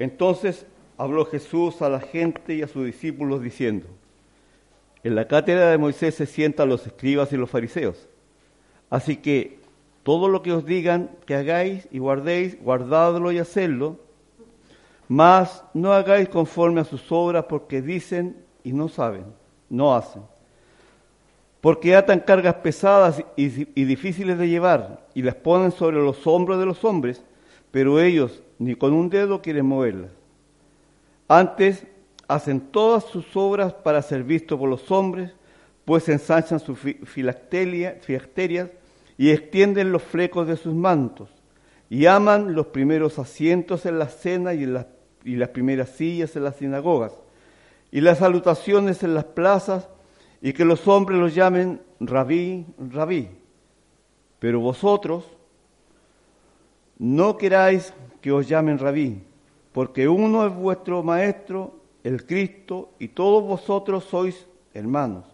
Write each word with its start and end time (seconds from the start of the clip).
Entonces 0.00 0.66
habló 0.96 1.26
Jesús 1.26 1.82
a 1.82 1.90
la 1.90 2.00
gente 2.00 2.54
y 2.54 2.62
a 2.62 2.68
sus 2.68 2.86
discípulos 2.86 3.42
diciendo, 3.42 3.86
en 5.04 5.14
la 5.14 5.28
cátedra 5.28 5.70
de 5.70 5.76
Moisés 5.76 6.14
se 6.14 6.24
sientan 6.24 6.70
los 6.70 6.86
escribas 6.86 7.32
y 7.34 7.36
los 7.36 7.50
fariseos. 7.50 8.08
Así 8.88 9.16
que 9.16 9.60
todo 10.02 10.28
lo 10.28 10.42
que 10.42 10.52
os 10.52 10.64
digan 10.64 11.10
que 11.26 11.34
hagáis 11.34 11.86
y 11.90 11.98
guardéis, 11.98 12.58
guardadlo 12.62 13.30
y 13.30 13.38
hacedlo, 13.38 13.98
mas 15.06 15.64
no 15.74 15.92
hagáis 15.92 16.30
conforme 16.30 16.80
a 16.80 16.84
sus 16.84 17.12
obras 17.12 17.44
porque 17.46 17.82
dicen 17.82 18.42
y 18.64 18.72
no 18.72 18.88
saben, 18.88 19.26
no 19.68 19.94
hacen. 19.94 20.22
Porque 21.60 21.94
atan 21.94 22.20
cargas 22.20 22.54
pesadas 22.54 23.22
y, 23.36 23.68
y 23.78 23.84
difíciles 23.84 24.38
de 24.38 24.48
llevar 24.48 25.06
y 25.12 25.20
las 25.20 25.34
ponen 25.34 25.72
sobre 25.72 25.98
los 25.98 26.26
hombros 26.26 26.58
de 26.58 26.64
los 26.64 26.84
hombres, 26.84 27.22
pero 27.70 28.00
ellos 28.00 28.42
ni 28.58 28.74
con 28.74 28.92
un 28.92 29.08
dedo 29.08 29.40
quieren 29.40 29.66
moverlas. 29.66 30.10
Antes 31.28 31.86
hacen 32.28 32.60
todas 32.60 33.04
sus 33.04 33.36
obras 33.36 33.72
para 33.72 34.02
ser 34.02 34.22
vistos 34.22 34.58
por 34.58 34.68
los 34.68 34.90
hombres, 34.90 35.32
pues 35.84 36.08
ensanchan 36.08 36.60
sus 36.60 36.78
filacterias 36.78 38.70
y 39.18 39.30
extienden 39.30 39.92
los 39.92 40.02
flecos 40.02 40.46
de 40.46 40.56
sus 40.56 40.74
mantos, 40.74 41.28
y 41.88 42.06
aman 42.06 42.54
los 42.54 42.66
primeros 42.66 43.18
asientos 43.18 43.84
en 43.86 43.98
la 43.98 44.08
cena 44.08 44.54
y, 44.54 44.66
las 44.66 45.48
primeras 45.48 45.90
sillas 45.90 46.36
en 46.36 46.44
las 46.44 46.56
sinagogas, 46.56 47.12
y 47.90 48.00
las 48.00 48.18
salutaciones 48.18 49.02
en 49.02 49.14
las 49.14 49.24
plazas, 49.24 49.88
y 50.40 50.52
que 50.52 50.64
los 50.64 50.86
hombres 50.88 51.18
los 51.18 51.34
llamen 51.34 51.80
rabí, 51.98 52.66
rabí. 52.78 53.28
Pero 54.38 54.60
vosotros 54.60 55.24
no 57.00 57.38
queráis 57.38 57.94
que 58.20 58.30
os 58.30 58.46
llamen 58.46 58.78
rabí, 58.78 59.22
porque 59.72 60.06
uno 60.06 60.46
es 60.46 60.54
vuestro 60.54 61.02
maestro, 61.02 61.72
el 62.04 62.26
Cristo, 62.26 62.90
y 62.98 63.08
todos 63.08 63.42
vosotros 63.42 64.04
sois 64.04 64.46
hermanos. 64.74 65.24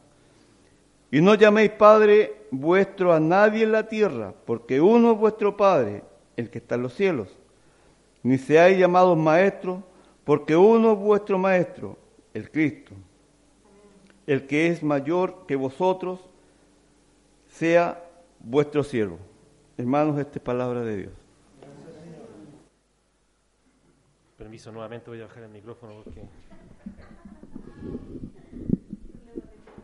Y 1.10 1.20
no 1.20 1.34
llaméis 1.34 1.72
Padre 1.72 2.46
vuestro 2.52 3.12
a 3.12 3.18
nadie 3.18 3.64
en 3.64 3.72
la 3.72 3.88
tierra, 3.88 4.32
porque 4.44 4.80
uno 4.80 5.10
es 5.10 5.18
vuestro 5.18 5.56
Padre, 5.56 6.04
el 6.36 6.50
que 6.50 6.58
está 6.58 6.76
en 6.76 6.82
los 6.82 6.94
cielos. 6.94 7.36
Ni 8.22 8.38
seáis 8.38 8.78
llamados 8.78 9.18
maestros, 9.18 9.80
porque 10.22 10.54
uno 10.54 10.92
es 10.92 10.98
vuestro 10.98 11.36
Maestro, 11.36 11.96
el 12.32 12.48
Cristo. 12.48 12.92
El 14.24 14.46
que 14.46 14.68
es 14.68 14.84
mayor 14.84 15.46
que 15.48 15.56
vosotros, 15.56 16.20
sea 17.48 18.04
vuestro 18.38 18.84
siervo. 18.84 19.18
Hermanos, 19.76 20.16
esta 20.18 20.38
es 20.38 20.44
palabra 20.44 20.82
de 20.82 20.96
Dios. 20.96 21.25
Permiso, 24.36 24.70
nuevamente 24.70 25.08
voy 25.08 25.22
a 25.22 25.26
bajar 25.26 25.44
el 25.44 25.48
micrófono 25.48 26.02
porque 26.04 26.20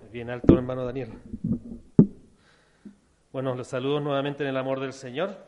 es 0.04 0.12
bien 0.12 0.28
alto, 0.28 0.52
hermano 0.54 0.84
Daniel. 0.84 1.10
Bueno, 3.32 3.54
los 3.54 3.66
saludos 3.66 4.02
nuevamente 4.02 4.42
en 4.42 4.50
el 4.50 4.58
amor 4.58 4.78
del 4.78 4.92
Señor. 4.92 5.38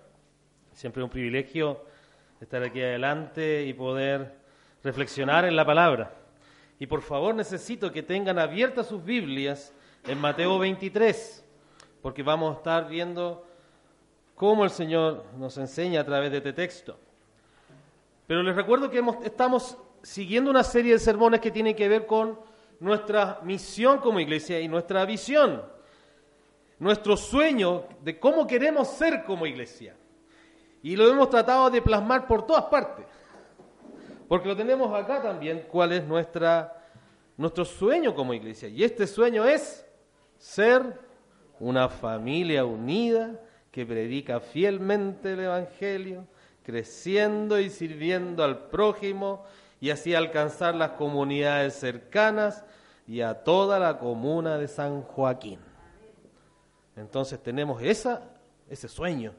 Siempre 0.72 1.02
un 1.02 1.10
privilegio 1.10 1.84
estar 2.40 2.62
aquí 2.62 2.80
adelante 2.80 3.66
y 3.66 3.74
poder 3.74 4.36
reflexionar 4.82 5.44
en 5.44 5.54
la 5.54 5.66
palabra. 5.66 6.14
Y 6.78 6.86
por 6.86 7.02
favor 7.02 7.34
necesito 7.34 7.92
que 7.92 8.02
tengan 8.02 8.38
abiertas 8.38 8.86
sus 8.86 9.04
Biblias 9.04 9.74
en 10.06 10.18
Mateo 10.18 10.58
23, 10.58 11.44
porque 12.00 12.22
vamos 12.22 12.54
a 12.54 12.56
estar 12.56 12.88
viendo 12.88 13.46
cómo 14.34 14.64
el 14.64 14.70
Señor 14.70 15.26
nos 15.36 15.58
enseña 15.58 16.00
a 16.00 16.04
través 16.06 16.30
de 16.30 16.38
este 16.38 16.54
texto. 16.54 17.03
Pero 18.26 18.42
les 18.42 18.56
recuerdo 18.56 18.90
que 18.90 19.02
estamos 19.24 19.76
siguiendo 20.02 20.50
una 20.50 20.64
serie 20.64 20.92
de 20.92 20.98
sermones 20.98 21.40
que 21.40 21.50
tienen 21.50 21.74
que 21.74 21.88
ver 21.88 22.06
con 22.06 22.38
nuestra 22.80 23.40
misión 23.42 23.98
como 23.98 24.20
iglesia 24.20 24.60
y 24.60 24.68
nuestra 24.68 25.04
visión, 25.04 25.62
nuestro 26.78 27.16
sueño 27.16 27.84
de 28.02 28.18
cómo 28.18 28.46
queremos 28.46 28.88
ser 28.88 29.24
como 29.24 29.46
iglesia. 29.46 29.96
Y 30.82 30.96
lo 30.96 31.08
hemos 31.08 31.30
tratado 31.30 31.70
de 31.70 31.80
plasmar 31.80 32.26
por 32.26 32.46
todas 32.46 32.64
partes, 32.64 33.06
porque 34.28 34.48
lo 34.48 34.56
tenemos 34.56 34.92
acá 34.94 35.22
también, 35.22 35.66
cuál 35.70 35.92
es 35.92 36.04
nuestra, 36.04 36.84
nuestro 37.36 37.64
sueño 37.64 38.14
como 38.14 38.34
iglesia. 38.34 38.68
Y 38.68 38.84
este 38.84 39.06
sueño 39.06 39.44
es 39.44 39.86
ser 40.36 40.98
una 41.60 41.88
familia 41.88 42.64
unida 42.64 43.40
que 43.70 43.86
predica 43.86 44.40
fielmente 44.40 45.32
el 45.32 45.40
Evangelio, 45.40 46.26
creciendo 46.64 47.60
y 47.60 47.70
sirviendo 47.70 48.42
al 48.42 48.66
prójimo 48.68 49.44
y 49.80 49.90
así 49.90 50.14
alcanzar 50.14 50.74
las 50.74 50.92
comunidades 50.92 51.74
cercanas 51.74 52.64
y 53.06 53.20
a 53.20 53.44
toda 53.44 53.78
la 53.78 53.98
comuna 53.98 54.56
de 54.56 54.66
San 54.66 55.02
Joaquín. 55.02 55.58
Entonces 56.96 57.42
tenemos 57.42 57.82
esa, 57.82 58.22
ese 58.68 58.88
sueño. 58.88 59.34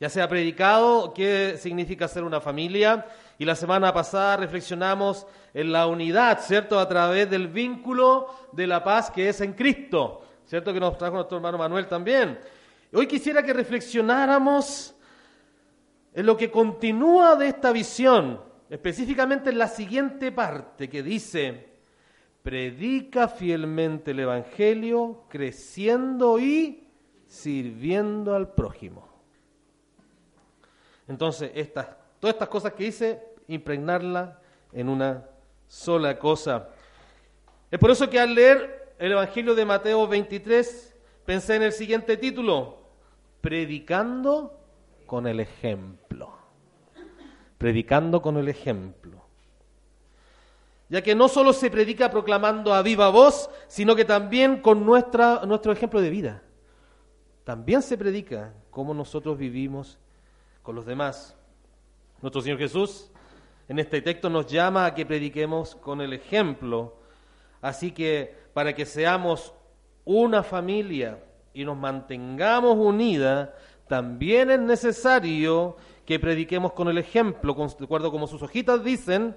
Ya 0.00 0.08
se 0.08 0.20
ha 0.20 0.28
predicado 0.28 1.12
qué 1.14 1.56
significa 1.58 2.08
ser 2.08 2.24
una 2.24 2.40
familia 2.40 3.06
y 3.38 3.44
la 3.44 3.54
semana 3.54 3.92
pasada 3.92 4.36
reflexionamos 4.36 5.26
en 5.54 5.70
la 5.70 5.86
unidad, 5.86 6.40
¿cierto? 6.40 6.80
A 6.80 6.88
través 6.88 7.30
del 7.30 7.46
vínculo 7.46 8.28
de 8.52 8.66
la 8.66 8.82
paz 8.82 9.10
que 9.10 9.28
es 9.28 9.40
en 9.40 9.52
Cristo, 9.52 10.22
¿cierto? 10.46 10.72
Que 10.72 10.80
nos 10.80 10.96
trajo 10.98 11.14
nuestro 11.14 11.36
hermano 11.36 11.58
Manuel 11.58 11.86
también. 11.86 12.40
Hoy 12.94 13.06
quisiera 13.06 13.42
que 13.42 13.54
reflexionáramos 13.54 14.94
en 16.12 16.26
lo 16.26 16.36
que 16.36 16.50
continúa 16.50 17.36
de 17.36 17.48
esta 17.48 17.72
visión, 17.72 18.42
específicamente 18.68 19.48
en 19.48 19.56
la 19.56 19.68
siguiente 19.68 20.30
parte 20.30 20.90
que 20.90 21.02
dice, 21.02 21.70
predica 22.42 23.28
fielmente 23.28 24.10
el 24.10 24.20
Evangelio, 24.20 25.24
creciendo 25.30 26.38
y 26.38 26.86
sirviendo 27.26 28.34
al 28.34 28.52
prójimo. 28.52 29.08
Entonces, 31.08 31.50
estas, 31.54 31.88
todas 32.20 32.34
estas 32.34 32.48
cosas 32.48 32.74
que 32.74 32.84
dice, 32.84 33.22
impregnarla 33.48 34.38
en 34.70 34.90
una 34.90 35.26
sola 35.66 36.18
cosa. 36.18 36.68
Es 37.70 37.78
por 37.78 37.90
eso 37.90 38.10
que 38.10 38.20
al 38.20 38.34
leer 38.34 38.94
el 38.98 39.12
Evangelio 39.12 39.54
de 39.54 39.64
Mateo 39.64 40.06
23, 40.06 40.94
pensé 41.24 41.56
en 41.56 41.62
el 41.62 41.72
siguiente 41.72 42.18
título, 42.18 42.81
predicando 43.42 44.58
con 45.04 45.26
el 45.26 45.40
ejemplo. 45.40 46.32
Predicando 47.58 48.22
con 48.22 48.38
el 48.38 48.48
ejemplo. 48.48 49.22
Ya 50.88 51.02
que 51.02 51.14
no 51.14 51.28
solo 51.28 51.52
se 51.52 51.70
predica 51.70 52.10
proclamando 52.10 52.72
a 52.72 52.82
viva 52.82 53.10
voz, 53.10 53.50
sino 53.66 53.94
que 53.94 54.04
también 54.04 54.60
con 54.60 54.86
nuestra, 54.86 55.44
nuestro 55.44 55.72
ejemplo 55.72 56.00
de 56.00 56.10
vida. 56.10 56.42
También 57.44 57.82
se 57.82 57.98
predica 57.98 58.54
cómo 58.70 58.94
nosotros 58.94 59.36
vivimos 59.36 59.98
con 60.62 60.74
los 60.74 60.86
demás. 60.86 61.36
Nuestro 62.20 62.40
Señor 62.40 62.58
Jesús 62.58 63.10
en 63.68 63.78
este 63.78 64.02
texto 64.02 64.30
nos 64.30 64.46
llama 64.46 64.86
a 64.86 64.94
que 64.94 65.06
prediquemos 65.06 65.74
con 65.74 66.00
el 66.00 66.12
ejemplo. 66.12 66.94
Así 67.60 67.90
que 67.90 68.36
para 68.52 68.74
que 68.74 68.86
seamos 68.86 69.54
una 70.04 70.42
familia, 70.42 71.18
y 71.54 71.64
nos 71.64 71.76
mantengamos 71.76 72.76
unidas, 72.76 73.50
también 73.88 74.50
es 74.50 74.60
necesario 74.60 75.76
que 76.06 76.18
prediquemos 76.18 76.72
con 76.72 76.88
el 76.88 76.98
ejemplo, 76.98 77.54
de 77.54 77.84
acuerdo 77.84 78.10
como 78.10 78.26
sus 78.26 78.42
hojitas 78.42 78.82
dicen, 78.82 79.36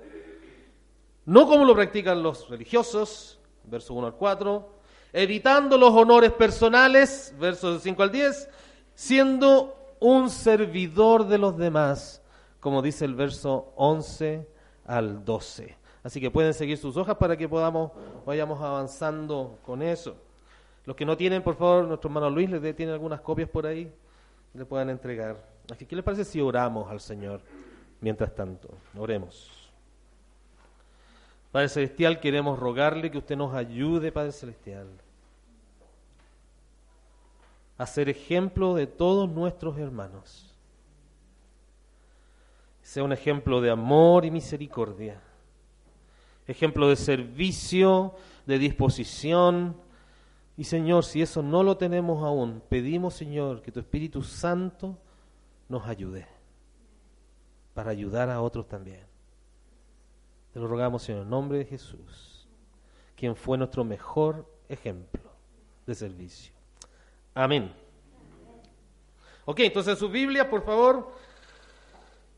no 1.26 1.48
como 1.48 1.66
lo 1.66 1.76
practican 1.76 2.22
los 2.24 2.50
religiosos, 2.50 3.40
verso 3.64 3.94
1 3.94 4.08
al 4.08 4.16
4, 4.16 4.70
evitando 5.14 5.78
los 5.78 5.92
honores 5.94 6.32
personales, 6.32 7.34
versos 7.40 7.82
5 7.84 8.04
al 8.04 8.12
10, 8.12 8.50
siendo 8.94 9.96
un 10.00 10.30
servidor 10.30 11.28
de 11.28 11.38
los 11.38 11.58
demás, 11.58 12.22
como 12.60 12.82
dice 12.82 13.06
el 13.06 13.16
verso 13.16 13.74
11 13.76 14.48
al 14.86 15.24
12. 15.26 15.78
Así 16.04 16.22
que 16.22 16.30
pueden 16.30 16.54
seguir 16.54 16.78
sus 16.78 16.96
hojas 16.98 17.16
para 17.16 17.36
que 17.36 17.50
podamos 17.50 17.92
vayamos 18.26 18.62
avanzando 18.62 19.58
con 19.66 19.82
eso. 19.82 20.16
Los 20.86 20.96
que 20.96 21.06
no 21.06 21.18
tienen, 21.18 21.42
por 21.42 21.56
favor, 21.56 21.86
nuestro 21.86 22.10
hermano 22.10 22.30
Luis 22.30 22.50
le 22.50 22.74
tiene 22.74 22.92
algunas 22.92 23.22
copias 23.22 23.50
por 23.50 23.66
ahí, 23.66 23.92
le 24.54 24.66
puedan 24.66 24.90
entregar. 24.90 25.38
Así 25.72 25.86
¿qué 25.86 25.96
les 25.96 26.06
parece 26.06 26.24
si 26.24 26.40
oramos 26.40 26.90
al 26.90 27.00
Señor 27.00 27.42
mientras 28.02 28.34
tanto? 28.36 28.70
Oremos. 28.98 29.72
Padre 31.52 31.70
Celestial, 31.70 32.20
queremos 32.20 32.60
rogarle 32.60 33.10
que 33.10 33.18
usted 33.18 33.38
nos 33.38 33.56
ayude, 33.56 34.12
Padre 34.12 34.34
Celestial, 34.34 34.88
a 37.78 37.86
ser 37.86 38.10
ejemplo 38.10 38.76
de 38.76 38.88
todos 38.88 39.30
nuestros 39.30 39.78
hermanos. 39.78 40.54
Sea 42.82 43.04
un 43.04 43.14
ejemplo 43.14 43.62
de 43.62 43.72
amor 43.72 44.26
y 44.26 44.32
misericordia, 44.32 45.20
ejemplo 46.46 46.90
de 46.90 46.96
servicio, 46.96 48.14
de 48.46 48.60
disposición, 48.60 49.76
y 50.58 50.64
Señor, 50.64 51.04
si 51.04 51.22
eso 51.22 51.44
no 51.44 51.64
lo 51.64 51.78
tenemos 51.78 52.24
aún, 52.24 52.62
pedimos, 52.70 53.14
Señor, 53.14 53.62
que 53.62 53.72
tu 53.72 53.80
Espíritu 53.80 54.22
Santo 54.24 54.98
nos 55.68 55.86
ayude. 55.86 56.28
para 57.74 57.92
ayudar 57.92 58.30
a 58.30 58.42
otros 58.42 58.70
también. 58.70 59.06
Te 60.54 60.62
lo 60.62 60.68
rogamos 60.68 61.10
en 61.10 61.18
el 61.18 61.30
nombre 61.30 61.58
de 61.58 61.66
Jesús, 61.66 62.48
quien 63.18 63.36
fue 63.36 63.58
nuestro 63.58 63.84
mejor 63.84 64.50
ejemplo 64.70 65.30
de 65.86 65.94
servicio. 65.94 66.54
Amén. 67.34 67.74
Ok, 69.44 69.60
entonces 69.60 70.00
su 70.00 70.08
Biblia, 70.08 70.50
por 70.50 70.64
favor. 70.64 71.12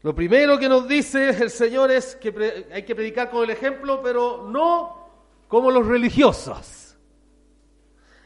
Lo 0.02 0.16
primero 0.16 0.58
que 0.58 0.68
nos 0.68 0.88
dice 0.88 1.30
el 1.30 1.52
Señor 1.52 1.92
es 1.92 2.16
que 2.16 2.66
hay 2.72 2.84
que 2.84 2.96
predicar 2.96 3.30
con 3.30 3.44
el 3.44 3.52
ejemplo, 3.52 4.02
pero 4.02 4.48
no 4.50 5.08
como 5.48 5.70
los 5.70 5.86
religiosos. 5.86 6.87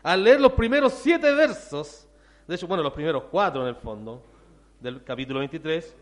Al 0.03 0.23
leer 0.23 0.41
los 0.41 0.53
primeros 0.53 0.93
siete 0.93 1.31
versos, 1.33 2.07
de 2.47 2.55
hecho, 2.55 2.67
bueno, 2.67 2.83
los 2.83 2.93
primeros 2.93 3.23
cuatro 3.29 3.61
en 3.61 3.67
el 3.69 3.75
fondo, 3.75 4.23
del 4.79 5.03
capítulo 5.03 5.39
23, 5.39 5.95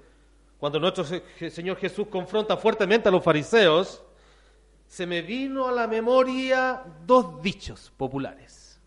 cuando 0.57 0.79
nuestro 0.79 1.03
Señor 1.03 1.77
Jesús 1.77 2.07
confronta 2.07 2.55
fuertemente 2.57 3.09
a 3.09 3.11
los 3.11 3.23
fariseos, 3.23 4.01
se 4.87 5.05
me 5.05 5.21
vino 5.21 5.67
a 5.67 5.71
la 5.71 5.87
memoria 5.87 6.83
dos 7.05 7.41
dichos 7.41 7.91
populares. 7.95 8.81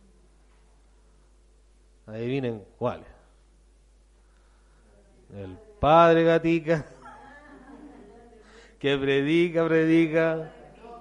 Adivinen 2.06 2.64
cuáles. 2.78 3.06
El 5.34 5.56
padre 5.78 6.24
gatica, 6.24 6.84
que 8.78 8.98
predica, 8.98 9.66
predica, 9.66 10.52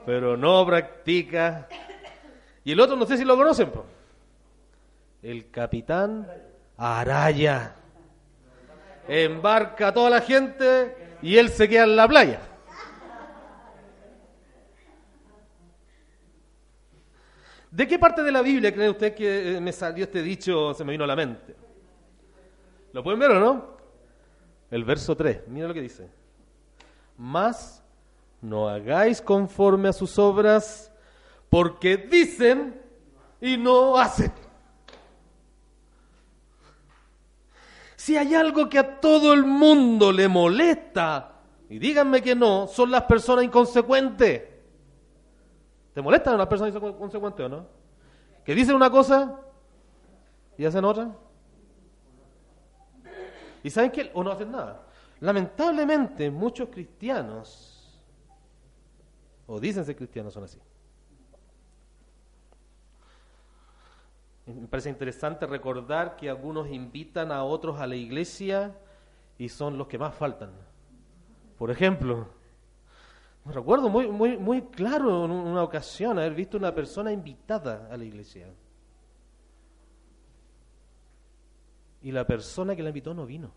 pero 0.05 0.37
no 0.37 0.65
practica. 0.65 1.67
Y 2.63 2.73
el 2.73 2.79
otro, 2.79 2.95
no 2.95 3.05
sé 3.05 3.17
si 3.17 3.25
lo 3.25 3.35
conocen, 3.35 3.71
el 5.21 5.50
capitán 5.51 6.27
Araya. 6.77 7.75
Embarca 9.07 9.89
a 9.89 9.94
toda 9.94 10.09
la 10.09 10.21
gente 10.21 11.18
y 11.21 11.38
él 11.38 11.50
se 11.50 11.68
queda 11.68 11.83
en 11.83 11.95
la 11.95 12.07
playa. 12.07 12.41
¿De 17.71 17.88
qué 17.88 17.97
parte 17.97 18.21
de 18.21 18.31
la 18.31 18.41
Biblia 18.41 18.73
cree 18.73 18.89
usted 18.89 19.15
que 19.15 19.59
me 19.62 19.71
salió 19.71 20.03
este 20.03 20.21
dicho, 20.21 20.73
se 20.73 20.83
me 20.83 20.91
vino 20.91 21.06
a 21.06 21.07
la 21.07 21.15
mente? 21.15 21.56
¿Lo 22.91 23.01
pueden 23.01 23.19
ver 23.19 23.31
o 23.31 23.39
no? 23.39 23.77
El 24.69 24.83
verso 24.83 25.15
3, 25.15 25.47
mira 25.47 25.68
lo 25.68 25.73
que 25.73 25.81
dice. 25.81 26.09
Más 27.18 27.81
no 28.41 28.68
hagáis 28.68 29.21
conforme 29.21 29.89
a 29.89 29.94
sus 29.94 30.19
obras, 30.19 30.91
porque 31.50 31.95
dicen 31.95 32.81
y 33.39 33.56
no 33.56 33.97
hacen. 33.97 34.33
Si 38.11 38.17
hay 38.17 38.35
algo 38.35 38.67
que 38.67 38.77
a 38.77 38.99
todo 38.99 39.31
el 39.31 39.45
mundo 39.45 40.11
le 40.11 40.27
molesta, 40.27 41.31
y 41.69 41.79
díganme 41.79 42.21
que 42.21 42.35
no, 42.35 42.67
son 42.67 42.91
las 42.91 43.03
personas 43.03 43.45
inconsecuentes. 43.45 44.43
¿Te 45.93 46.01
molestan 46.01 46.37
las 46.37 46.47
personas 46.47 46.75
inconsecuentes 46.75 47.45
o 47.45 47.47
no? 47.47 47.67
Que 48.43 48.53
dicen 48.53 48.75
una 48.75 48.91
cosa 48.91 49.39
y 50.57 50.65
hacen 50.65 50.83
otra. 50.83 51.15
¿Y 53.63 53.69
saben 53.69 53.91
qué? 53.91 54.11
O 54.13 54.25
no 54.25 54.31
hacen 54.31 54.51
nada. 54.51 54.81
Lamentablemente, 55.21 56.29
muchos 56.29 56.67
cristianos, 56.67 57.97
o 59.47 59.57
dicen 59.57 59.85
ser 59.85 59.95
cristianos, 59.95 60.33
son 60.33 60.43
así. 60.43 60.59
Me 64.45 64.67
parece 64.67 64.89
interesante 64.89 65.45
recordar 65.45 66.15
que 66.15 66.29
algunos 66.29 66.69
invitan 66.69 67.31
a 67.31 67.43
otros 67.43 67.79
a 67.79 67.88
la 67.88 67.95
iglesia 67.95 68.75
y 69.38 69.49
son 69.49 69.77
los 69.77 69.88
que 69.88 69.97
más 69.97 70.15
faltan. 70.15 70.51
Por 71.57 71.69
ejemplo, 71.69 72.27
me 73.45 73.53
recuerdo 73.53 73.89
muy, 73.89 74.07
muy, 74.07 74.38
muy 74.38 74.61
claro 74.63 75.25
en 75.25 75.31
una 75.31 75.63
ocasión 75.63 76.17
haber 76.17 76.33
visto 76.33 76.57
una 76.57 76.73
persona 76.73 77.11
invitada 77.11 77.88
a 77.91 77.97
la 77.97 78.03
iglesia. 78.03 78.47
Y 82.01 82.11
la 82.11 82.25
persona 82.25 82.75
que 82.75 82.81
la 82.81 82.89
invitó 82.89 83.13
no 83.13 83.25
vino. 83.25 83.51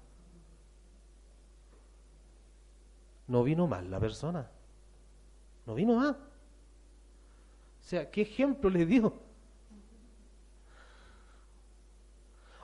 No 3.26 3.42
vino 3.42 3.66
mal 3.66 3.90
la 3.90 3.98
persona. 3.98 4.50
No 5.66 5.74
vino 5.74 5.96
más. 5.96 6.12
O 6.12 7.86
sea, 7.86 8.10
¿qué 8.10 8.22
ejemplo 8.22 8.68
le 8.68 8.84
dio? 8.84 9.14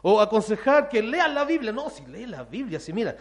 O 0.03 0.21
aconsejar 0.21 0.89
que 0.89 1.03
lean 1.03 1.35
la 1.35 1.45
Biblia. 1.45 1.73
No, 1.73 1.91
si 1.91 2.07
lee 2.07 2.27
la 2.27 2.45
Biblia, 2.45 2.81
si 2.81 2.93
mira, 2.93 3.17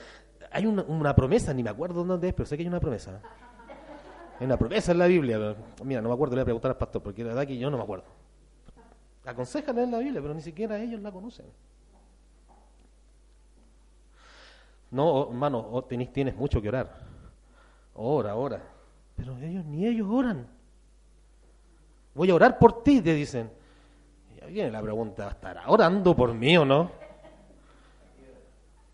hay 0.52 0.66
una, 0.66 1.16
promesa, 1.16 1.54
ni 1.54 1.64
me 1.64 1.70
acuerdo 1.70 2.04
dónde 2.04 2.30
es, 2.30 2.34
pero 2.34 2.46
sé 2.46 2.56
que 2.56 2.64
hay 2.64 2.68
una 2.68 2.80
promesa. 2.80 3.22
Hay 4.40 4.46
una 4.46 4.58
promesa 4.58 4.92
en 4.92 5.00
la 5.00 5.08
Biblia. 5.08 5.56
Mira, 5.84 6.02
no 6.02 6.10
me 6.10 6.14
acuerdo, 6.14 6.36
le 6.36 6.40
voy 6.40 6.44
a 6.44 6.46
preguntar 6.46 6.72
al 6.72 6.78
pastor, 6.78 7.04
porque 7.04 7.24
la 7.24 7.30
verdad 7.30 7.48
que 7.48 7.58
yo 7.58 7.70
no 7.70 7.78
me 7.78 7.84
acuerdo. 7.84 8.06
Aconseja 9.26 9.74
leer 9.74 9.90
la 9.90 10.00
Biblia, 10.00 10.22
pero 10.22 10.34
ni 10.34 10.42
siquiera 10.42 10.80
ellos 10.80 11.02
la 11.02 11.12
conocen. 11.12 11.46
No, 14.92 15.28
hermano, 15.30 15.84
tienes, 15.88 16.12
tienes 16.12 16.36
mucho 16.36 16.62
que 16.62 16.70
orar. 16.70 16.98
Ora, 17.94 18.36
ora. 18.36 18.64
Pero 19.16 19.38
ellos 19.38 19.66
ni 19.66 19.86
ellos 19.86 20.08
oran. 20.10 20.48
Voy 22.16 22.30
a 22.32 22.36
orar 22.36 22.58
por 22.58 22.82
ti, 22.82 23.02
te 23.02 23.14
dicen 23.14 23.59
viene 24.50 24.72
la 24.72 24.82
pregunta, 24.82 25.30
¿estará 25.30 25.70
orando 25.70 26.16
por 26.16 26.34
mí 26.34 26.58
o 26.58 26.66
no? 26.66 26.92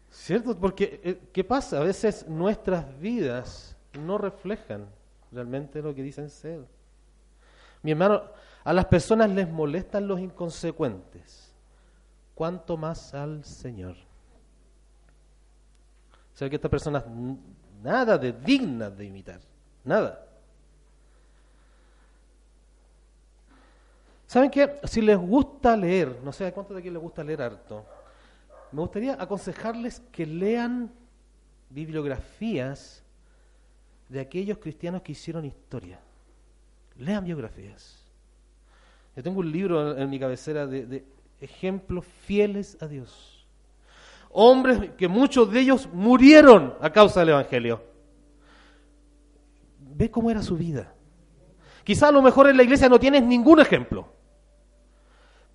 ¿Cierto? 0.10 0.58
Porque, 0.58 1.02
eh, 1.04 1.20
¿qué 1.34 1.44
pasa? 1.44 1.80
A 1.80 1.84
veces 1.84 2.28
nuestras 2.28 3.00
vidas 3.00 3.76
no 3.94 4.18
reflejan 4.18 4.88
realmente 5.32 5.82
lo 5.82 5.94
que 5.94 6.02
dicen 6.02 6.30
ser. 6.30 6.66
Mi 7.84 7.92
hermano, 7.92 8.24
a 8.64 8.74
las 8.74 8.86
personas 8.86 9.30
les 9.30 9.48
molestan 9.48 10.08
los 10.08 10.20
inconsecuentes. 10.20 11.54
¿Cuánto 12.34 12.78
más 12.78 13.14
al 13.14 13.44
Señor? 13.44 13.96
O 16.34 16.38
sea 16.38 16.50
que 16.50 16.56
estas 16.56 16.72
personas 16.72 17.04
nada 17.84 18.18
de 18.18 18.34
dignas 18.34 18.98
de 18.98 19.06
imitar. 19.06 19.40
Nada. 19.84 20.25
¿Saben 24.28 24.50
qué? 24.50 24.80
Si 24.84 25.02
les 25.02 25.18
gusta 25.18 25.78
leer, 25.78 26.20
no 26.24 26.32
sé 26.32 26.48
a 26.48 26.54
cuántos 26.54 26.76
de 26.76 26.80
aquí 26.80 26.90
les 26.90 27.02
gusta 27.02 27.24
leer 27.24 27.42
harto, 27.42 27.86
me 28.72 28.82
gustaría 28.82 29.22
aconsejarles 29.22 30.02
que 30.12 30.26
lean 30.26 30.92
bibliografías 31.70 33.04
de 34.10 34.20
aquellos 34.20 34.58
cristianos 34.58 35.02
que 35.02 35.12
hicieron 35.12 35.46
historia. 35.46 36.00
Lean 36.98 37.24
biografías. 37.24 38.04
Yo 39.16 39.24
tengo 39.24 39.40
un 39.40 39.52
libro 39.52 39.98
en, 39.98 40.10
mi 40.10 40.20
cabecera 40.20 40.66
de, 40.68 40.86
de 40.86 41.06
ejemplos 41.40 42.06
fieles 42.06 42.78
a 42.82 42.88
Dios. 42.88 43.48
Hombres 44.30 44.92
que 44.98 45.08
muchos 45.08 45.50
de 45.52 45.62
ellos 45.62 45.88
murieron 45.94 46.74
a 46.82 46.90
causa 46.92 47.22
del 47.22 47.30
Evangelio. 47.30 47.82
Ve 49.80 50.12
cómo 50.12 50.30
era 50.30 50.42
su 50.42 50.58
vida. 50.58 50.94
Quizá 51.86 52.10
a 52.10 52.12
lo 52.12 52.22
mejor 52.22 52.50
en 52.50 52.58
la 52.58 52.64
iglesia 52.64 52.90
no 52.90 53.00
tienes 53.00 53.24
ningún 53.24 53.62
ejemplo. 53.62 54.15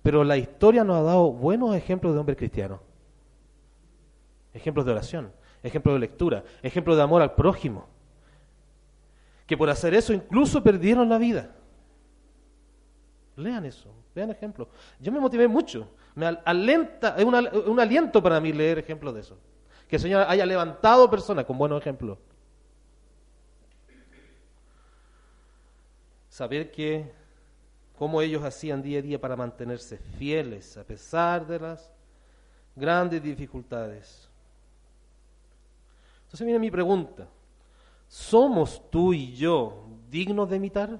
Pero 0.01 0.23
la 0.23 0.37
historia 0.37 0.83
nos 0.83 0.97
ha 0.97 1.03
dado 1.03 1.31
buenos 1.31 1.75
ejemplos 1.75 2.13
de 2.13 2.19
hombres 2.19 2.37
cristianos. 2.37 2.79
Ejemplos 4.53 4.85
de 4.85 4.91
oración, 4.91 5.31
ejemplos 5.63 5.95
de 5.95 5.99
lectura, 5.99 6.43
ejemplos 6.61 6.97
de 6.97 7.03
amor 7.03 7.21
al 7.21 7.35
prójimo. 7.35 7.87
Que 9.45 9.55
por 9.55 9.69
hacer 9.69 9.93
eso 9.93 10.13
incluso 10.13 10.63
perdieron 10.63 11.07
la 11.07 11.17
vida. 11.17 11.55
Lean 13.35 13.65
eso, 13.65 13.93
vean 14.13 14.29
ejemplos. 14.31 14.67
Yo 14.99 15.11
me 15.11 15.19
motivé 15.19 15.47
mucho. 15.47 15.87
Me 16.15 16.25
alenta, 16.25 17.15
es 17.17 17.23
un 17.23 17.79
aliento 17.79 18.21
para 18.21 18.41
mí 18.41 18.51
leer 18.51 18.79
ejemplos 18.79 19.13
de 19.13 19.21
eso. 19.21 19.37
Que 19.87 19.97
el 19.97 20.01
Señor 20.01 20.25
haya 20.27 20.45
levantado 20.45 21.09
personas 21.09 21.45
con 21.45 21.57
buenos 21.57 21.79
ejemplos. 21.79 22.17
Saber 26.27 26.71
que 26.71 27.11
cómo 28.01 28.19
ellos 28.19 28.43
hacían 28.43 28.81
día 28.81 28.97
a 28.97 29.01
día 29.03 29.21
para 29.21 29.35
mantenerse 29.35 29.99
fieles 30.17 30.75
a 30.75 30.83
pesar 30.83 31.45
de 31.45 31.59
las 31.59 31.87
grandes 32.75 33.21
dificultades. 33.21 34.27
Entonces 36.23 36.43
viene 36.43 36.57
mi 36.57 36.71
pregunta, 36.71 37.27
¿somos 38.07 38.81
tú 38.89 39.13
y 39.13 39.35
yo 39.35 39.85
dignos 40.09 40.49
de 40.49 40.55
imitar? 40.55 40.99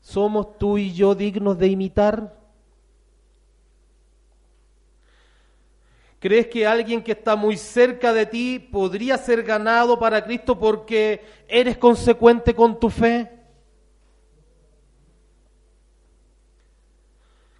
¿Somos 0.00 0.56
tú 0.56 0.78
y 0.78 0.94
yo 0.94 1.16
dignos 1.16 1.58
de 1.58 1.66
imitar? 1.66 2.38
¿Crees 6.20 6.46
que 6.46 6.64
alguien 6.64 7.02
que 7.02 7.10
está 7.10 7.34
muy 7.34 7.56
cerca 7.56 8.12
de 8.12 8.24
ti 8.24 8.60
podría 8.60 9.18
ser 9.18 9.42
ganado 9.42 9.98
para 9.98 10.22
Cristo 10.22 10.56
porque 10.56 11.24
eres 11.48 11.76
consecuente 11.76 12.54
con 12.54 12.78
tu 12.78 12.88
fe? 12.88 13.37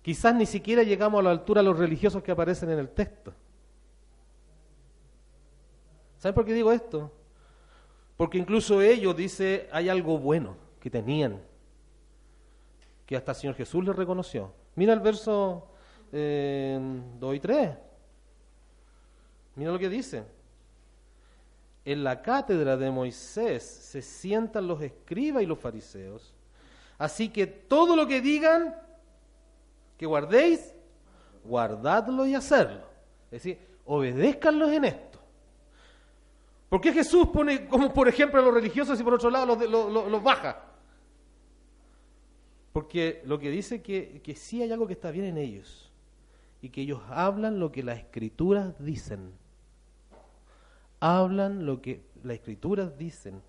Quizás 0.08 0.34
ni 0.34 0.46
siquiera 0.46 0.82
llegamos 0.82 1.20
a 1.20 1.22
la 1.22 1.30
altura 1.32 1.60
de 1.60 1.68
los 1.68 1.78
religiosos 1.78 2.22
que 2.22 2.32
aparecen 2.32 2.70
en 2.70 2.78
el 2.78 2.88
texto. 2.88 3.34
¿Saben 6.16 6.34
por 6.34 6.46
qué 6.46 6.54
digo 6.54 6.72
esto? 6.72 7.12
Porque 8.16 8.38
incluso 8.38 8.80
ellos, 8.80 9.14
dice, 9.14 9.68
hay 9.70 9.90
algo 9.90 10.16
bueno 10.16 10.56
que 10.80 10.88
tenían, 10.88 11.38
que 13.04 13.16
hasta 13.18 13.32
el 13.32 13.36
Señor 13.36 13.56
Jesús 13.56 13.84
les 13.84 13.94
reconoció. 13.94 14.50
Mira 14.76 14.94
el 14.94 15.00
verso 15.00 15.68
eh, 16.10 16.80
2 17.20 17.34
y 17.34 17.40
3. 17.40 17.70
Mira 19.56 19.72
lo 19.72 19.78
que 19.78 19.90
dice. 19.90 20.24
En 21.84 22.02
la 22.02 22.22
cátedra 22.22 22.78
de 22.78 22.90
Moisés 22.90 23.62
se 23.62 24.00
sientan 24.00 24.68
los 24.68 24.80
escribas 24.80 25.42
y 25.42 25.46
los 25.46 25.58
fariseos. 25.58 26.32
Así 26.96 27.28
que 27.28 27.46
todo 27.46 27.94
lo 27.94 28.06
que 28.06 28.22
digan, 28.22 28.87
que 29.98 30.06
guardéis, 30.06 30.74
guardadlo 31.44 32.26
y 32.26 32.34
hacerlo. 32.34 32.86
Es 33.26 33.42
decir, 33.42 33.58
obedézcanlos 33.84 34.70
en 34.70 34.84
esto. 34.84 35.18
¿Por 36.68 36.80
qué 36.80 36.92
Jesús 36.92 37.28
pone 37.28 37.66
como 37.66 37.92
por 37.92 38.08
ejemplo 38.08 38.40
a 38.40 38.44
los 38.44 38.54
religiosos 38.54 39.00
y 39.00 39.02
por 39.02 39.14
otro 39.14 39.30
lado 39.30 39.56
los, 39.56 40.10
los, 40.10 40.22
baja? 40.22 40.62
Porque 42.72 43.22
lo 43.24 43.38
que 43.38 43.50
dice 43.50 43.82
que, 43.82 44.20
que 44.22 44.34
sí 44.34 44.62
hay 44.62 44.70
algo 44.70 44.86
que 44.86 44.92
está 44.92 45.10
bien 45.10 45.24
en 45.24 45.38
ellos 45.38 45.90
y 46.60 46.68
que 46.68 46.82
ellos 46.82 47.00
hablan 47.08 47.58
lo 47.58 47.72
que 47.72 47.82
las 47.82 47.98
escrituras 47.98 48.74
dicen. 48.78 49.32
Hablan 51.00 51.64
lo 51.64 51.80
que 51.80 52.04
las 52.22 52.34
escrituras 52.34 52.96
dicen. 52.98 53.42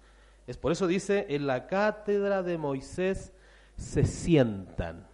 Es 0.47 0.57
por 0.57 0.71
eso 0.71 0.87
dice, 0.87 1.25
en 1.29 1.45
la 1.45 1.67
cátedra 1.67 2.41
de 2.41 2.57
Moisés 2.57 3.33
se 3.75 4.05
sientan. 4.05 5.08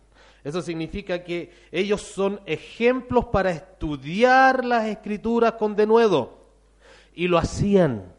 Eso 0.46 0.62
significa 0.62 1.24
que 1.24 1.52
ellos 1.72 2.04
son 2.04 2.40
ejemplos 2.46 3.26
para 3.26 3.50
estudiar 3.50 4.64
las 4.64 4.86
escrituras 4.86 5.54
con 5.54 5.76
denuedo. 5.76 6.38
Y 7.16 7.28
lo 7.28 7.40
hacían. 7.40 8.14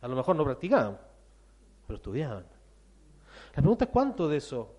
A 0.00 0.08
lo 0.08 0.16
mejor 0.16 0.34
no 0.34 0.44
practicaban, 0.44 0.98
pero 1.86 1.98
estudiaban. 1.98 2.44
La 3.54 3.62
pregunta 3.62 3.84
es 3.84 3.90
cuánto 3.92 4.28
de 4.28 4.38
eso 4.38 4.74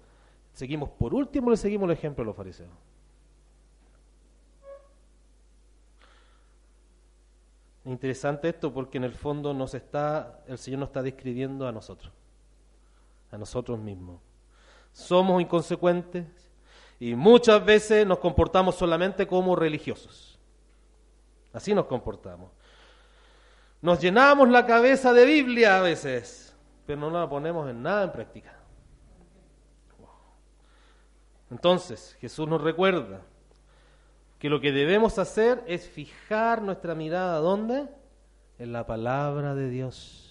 seguimos 0.51 0.89
por 0.89 1.13
último 1.13 1.49
le 1.49 1.55
seguimos 1.55 1.85
el 1.85 1.93
ejemplo 1.93 2.23
de 2.23 2.25
los 2.25 2.35
fariseos. 2.35 2.69
Interesante 7.85 8.49
esto 8.49 8.73
porque 8.73 8.97
en 8.97 9.05
el 9.05 9.13
fondo 9.13 9.53
nos 9.53 9.73
está, 9.73 10.43
el 10.47 10.57
Señor 10.57 10.81
nos 10.81 10.89
está 10.89 11.01
describiendo 11.01 11.65
a 11.65 11.71
nosotros, 11.71 12.11
a 13.31 13.37
nosotros 13.37 13.79
mismos 13.79 14.19
somos 14.95 15.41
inconsecuentes 15.41 16.25
y 17.01 17.15
muchas 17.15 17.63
veces 17.63 18.07
nos 18.07 18.19
comportamos 18.19 18.75
solamente 18.75 19.27
como 19.27 19.53
religiosos. 19.55 20.39
Así 21.51 21.75
nos 21.75 21.85
comportamos. 21.85 22.49
Nos 23.81 23.99
llenamos 23.99 24.49
la 24.49 24.65
cabeza 24.65 25.11
de 25.11 25.25
Biblia 25.25 25.77
a 25.77 25.81
veces, 25.81 26.55
pero 26.85 26.99
no 27.01 27.09
la 27.11 27.29
ponemos 27.29 27.69
en 27.69 27.83
nada 27.83 28.05
en 28.05 28.11
práctica. 28.13 28.57
Entonces, 31.51 32.15
Jesús 32.21 32.47
nos 32.47 32.61
recuerda 32.61 33.21
que 34.39 34.49
lo 34.49 34.61
que 34.61 34.71
debemos 34.71 35.19
hacer 35.19 35.61
es 35.67 35.89
fijar 35.89 36.61
nuestra 36.61 36.95
mirada 36.95 37.39
¿dónde? 37.39 37.87
En 38.57 38.71
la 38.71 38.87
palabra 38.87 39.55
de 39.55 39.69
Dios. 39.69 40.24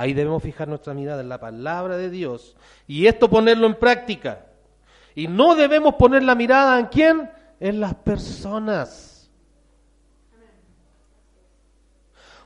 Ahí 0.00 0.14
debemos 0.14 0.42
fijar 0.42 0.66
nuestra 0.66 0.94
mirada 0.94 1.20
en 1.20 1.28
la 1.28 1.38
palabra 1.38 1.98
de 1.98 2.08
Dios 2.08 2.56
y 2.86 3.06
esto 3.06 3.28
ponerlo 3.28 3.66
en 3.66 3.74
práctica. 3.74 4.46
Y 5.14 5.28
no 5.28 5.54
debemos 5.54 5.96
poner 5.96 6.22
la 6.22 6.34
mirada 6.34 6.80
en 6.80 6.86
quién? 6.86 7.30
En 7.60 7.80
las 7.80 7.94
personas. 7.96 9.30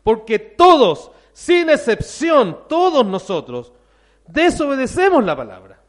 Porque 0.02 0.40
todos, 0.40 1.12
sin 1.32 1.70
excepción, 1.70 2.58
todos 2.68 3.06
nosotros, 3.06 3.73
desobedecemos 4.26 5.23
la 5.23 5.37
palabra. 5.37 5.80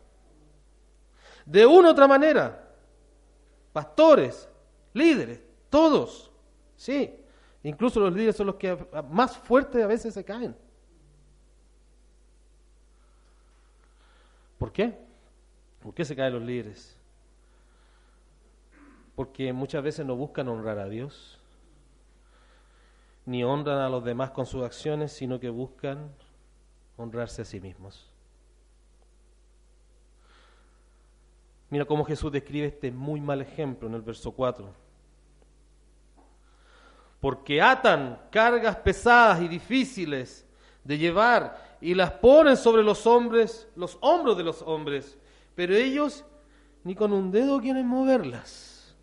De 1.48 1.65
una 1.65 1.88
u 1.88 1.91
otra 1.93 2.07
manera. 2.07 2.63
Pastores, 3.74 4.48
líderes, 4.93 5.41
todos. 5.72 6.31
Sí. 6.75 7.12
Incluso 7.63 8.00
los 8.01 8.13
líderes 8.13 8.36
son 8.36 8.45
los 8.45 8.55
que 8.57 8.77
más 9.10 9.36
fuertes 9.36 9.84
a 9.84 9.88
veces 9.88 10.13
se 10.13 10.24
caen. 10.24 10.55
Qué? 14.75 14.94
¿Por 15.82 15.94
qué 15.94 16.03
se 16.03 16.15
caen 16.15 16.34
los 16.34 16.44
líderes? 16.44 16.98
Porque 19.15 19.53
muchas 19.53 19.82
veces 19.82 20.05
no 20.05 20.15
buscan 20.15 20.50
honrar 20.50 20.77
a 20.79 20.89
Dios, 20.89 21.39
ni 23.25 23.44
honran 23.44 23.79
a 23.79 23.89
los 23.89 24.03
demás 24.03 24.32
con 24.32 24.46
sus 24.46 24.63
acciones, 24.63 25.13
sino 25.13 25.39
que 25.39 25.50
buscan 25.50 26.12
honrarse 26.98 27.41
a 27.41 27.46
sí 27.46 27.62
mismos. 27.62 28.12
Mira 31.70 31.86
cómo 31.86 32.03
Jesús 32.03 32.32
describe 32.32 32.67
este 32.67 32.91
muy 32.91 33.22
mal 33.22 33.41
ejemplo 33.41 33.88
en 33.88 33.96
el 33.96 34.01
verso 34.01 34.34
4. 34.34 34.67
Porque 37.22 37.62
atan 37.62 38.20
cargas 38.29 38.75
pesadas 38.75 39.41
y 39.41 39.48
difíciles 39.48 40.46
de 40.84 40.98
llevar 40.98 41.75
y 41.86 41.94
las 41.94 42.13
ponen 42.13 42.58
sobre 42.58 42.82
los 42.82 43.06
hombres, 43.06 43.68
los 43.75 44.00
hombros 44.01 44.36
de 44.36 44.44
los 44.44 44.63
hombres, 44.63 45.20
pero 45.54 45.75
ellos 45.75 46.25
ni 46.84 46.96
con 46.96 47.13
un 47.13 47.30
dedo 47.30 47.62
quieren 47.62 47.86
moverlas. 47.86 48.96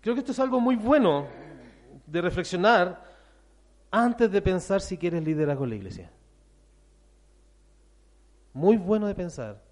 Creo 0.00 0.16
que 0.16 0.18
esto 0.18 0.32
es 0.32 0.40
algo 0.40 0.58
muy 0.58 0.74
bueno 0.74 1.28
de 2.08 2.20
reflexionar 2.20 3.04
antes 3.92 4.32
de 4.32 4.42
pensar 4.42 4.80
si 4.80 4.98
quieres 4.98 5.22
liderazgo 5.22 5.62
en 5.62 5.70
la 5.70 5.76
iglesia. 5.76 6.10
Muy 8.52 8.76
bueno 8.76 9.06
de 9.06 9.14
pensar 9.14 9.62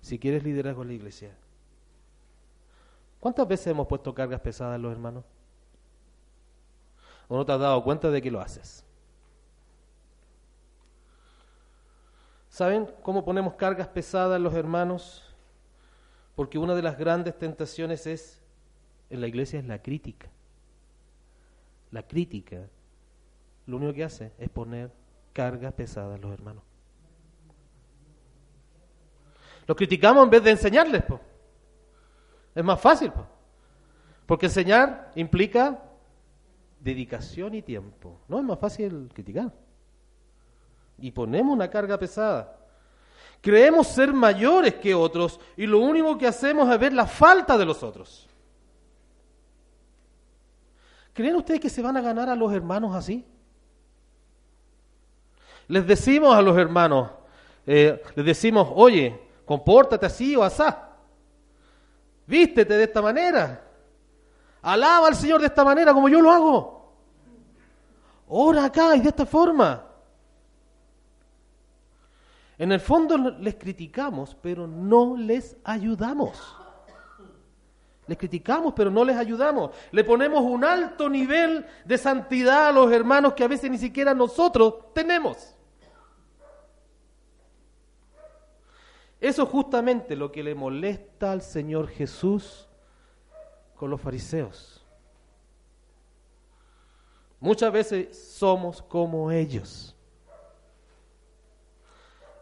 si 0.00 0.18
quieres 0.18 0.44
liderazgo 0.44 0.80
en 0.80 0.88
la 0.88 0.94
iglesia. 0.94 1.36
¿Cuántas 3.20 3.46
veces 3.46 3.66
hemos 3.66 3.86
puesto 3.86 4.14
cargas 4.14 4.40
pesadas 4.40 4.76
en 4.76 4.82
los 4.82 4.92
hermanos? 4.92 5.26
¿O 7.28 7.36
no 7.36 7.44
te 7.44 7.52
has 7.52 7.60
dado 7.60 7.84
cuenta 7.84 8.10
de 8.10 8.22
que 8.22 8.30
lo 8.30 8.40
haces? 8.40 8.87
¿Saben 12.48 12.88
cómo 13.02 13.24
ponemos 13.24 13.54
cargas 13.54 13.88
pesadas 13.88 14.36
en 14.36 14.42
los 14.42 14.54
hermanos? 14.54 15.22
Porque 16.34 16.58
una 16.58 16.74
de 16.74 16.82
las 16.82 16.98
grandes 16.98 17.38
tentaciones 17.38 18.06
es, 18.06 18.40
en 19.10 19.20
la 19.20 19.26
iglesia, 19.26 19.58
es 19.58 19.66
la 19.66 19.82
crítica. 19.82 20.28
La 21.90 22.02
crítica, 22.02 22.68
lo 23.66 23.76
único 23.76 23.92
que 23.92 24.04
hace 24.04 24.32
es 24.38 24.48
poner 24.48 24.90
cargas 25.32 25.72
pesadas 25.74 26.16
en 26.16 26.22
los 26.22 26.32
hermanos. 26.32 26.62
Los 29.66 29.76
criticamos 29.76 30.24
en 30.24 30.30
vez 30.30 30.42
de 30.42 30.50
enseñarles. 30.50 31.04
Es 32.54 32.64
más 32.64 32.80
fácil. 32.80 33.12
Porque 34.26 34.46
enseñar 34.46 35.12
implica 35.14 35.82
dedicación 36.80 37.54
y 37.54 37.62
tiempo. 37.62 38.20
No 38.28 38.38
es 38.38 38.44
más 38.44 38.58
fácil 38.58 39.10
criticar 39.12 39.52
y 40.98 41.10
ponemos 41.10 41.54
una 41.54 41.68
carga 41.68 41.98
pesada. 41.98 42.56
Creemos 43.40 43.86
ser 43.86 44.12
mayores 44.12 44.74
que 44.74 44.94
otros 44.94 45.38
y 45.56 45.66
lo 45.66 45.78
único 45.78 46.18
que 46.18 46.26
hacemos 46.26 46.70
es 46.70 46.78
ver 46.78 46.92
la 46.92 47.06
falta 47.06 47.56
de 47.56 47.64
los 47.64 47.82
otros. 47.82 48.28
¿Creen 51.12 51.36
ustedes 51.36 51.60
que 51.60 51.70
se 51.70 51.82
van 51.82 51.96
a 51.96 52.00
ganar 52.00 52.28
a 52.28 52.36
los 52.36 52.52
hermanos 52.52 52.94
así? 52.94 53.24
Les 55.68 55.86
decimos 55.86 56.34
a 56.34 56.42
los 56.42 56.56
hermanos, 56.56 57.10
eh, 57.66 58.02
les 58.14 58.24
decimos, 58.24 58.68
oye, 58.74 59.20
compórtate 59.44 60.06
así 60.06 60.34
o 60.34 60.42
asá. 60.42 60.90
Vístete 62.26 62.74
de 62.74 62.84
esta 62.84 63.02
manera. 63.02 63.64
Alaba 64.62 65.08
al 65.08 65.14
Señor 65.14 65.40
de 65.40 65.46
esta 65.46 65.64
manera 65.64 65.92
como 65.94 66.08
yo 66.08 66.20
lo 66.20 66.30
hago. 66.30 66.94
Ora 68.28 68.66
acá 68.66 68.96
y 68.96 69.00
de 69.00 69.08
esta 69.08 69.26
forma. 69.26 69.87
En 72.58 72.72
el 72.72 72.80
fondo 72.80 73.16
les 73.16 73.54
criticamos, 73.54 74.36
pero 74.42 74.66
no 74.66 75.16
les 75.16 75.56
ayudamos. 75.62 76.56
Les 78.08 78.18
criticamos, 78.18 78.72
pero 78.74 78.90
no 78.90 79.04
les 79.04 79.16
ayudamos. 79.16 79.70
Le 79.92 80.02
ponemos 80.02 80.42
un 80.42 80.64
alto 80.64 81.08
nivel 81.08 81.64
de 81.84 81.98
santidad 81.98 82.68
a 82.68 82.72
los 82.72 82.90
hermanos 82.90 83.34
que 83.34 83.44
a 83.44 83.48
veces 83.48 83.70
ni 83.70 83.78
siquiera 83.78 84.12
nosotros 84.12 84.92
tenemos. 84.92 85.54
Eso 89.20 89.42
es 89.42 89.48
justamente 89.48 90.16
lo 90.16 90.32
que 90.32 90.42
le 90.42 90.54
molesta 90.54 91.32
al 91.32 91.42
Señor 91.42 91.88
Jesús 91.88 92.68
con 93.76 93.90
los 93.90 94.00
fariseos. 94.00 94.84
Muchas 97.40 97.72
veces 97.72 98.18
somos 98.18 98.82
como 98.82 99.30
ellos. 99.30 99.97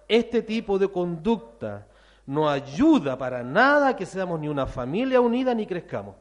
Este 0.08 0.42
tipo 0.42 0.78
de 0.78 0.88
conducta 0.88 1.86
no 2.26 2.48
ayuda 2.48 3.16
para 3.16 3.42
nada 3.42 3.88
a 3.88 3.96
que 3.96 4.06
seamos 4.06 4.40
ni 4.40 4.48
una 4.48 4.66
familia 4.66 5.20
unida 5.20 5.54
ni 5.54 5.66
crezcamos. 5.66 6.16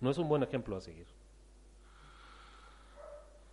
No 0.00 0.10
es 0.10 0.18
un 0.18 0.28
buen 0.28 0.42
ejemplo 0.42 0.76
a 0.76 0.80
seguir. 0.80 1.06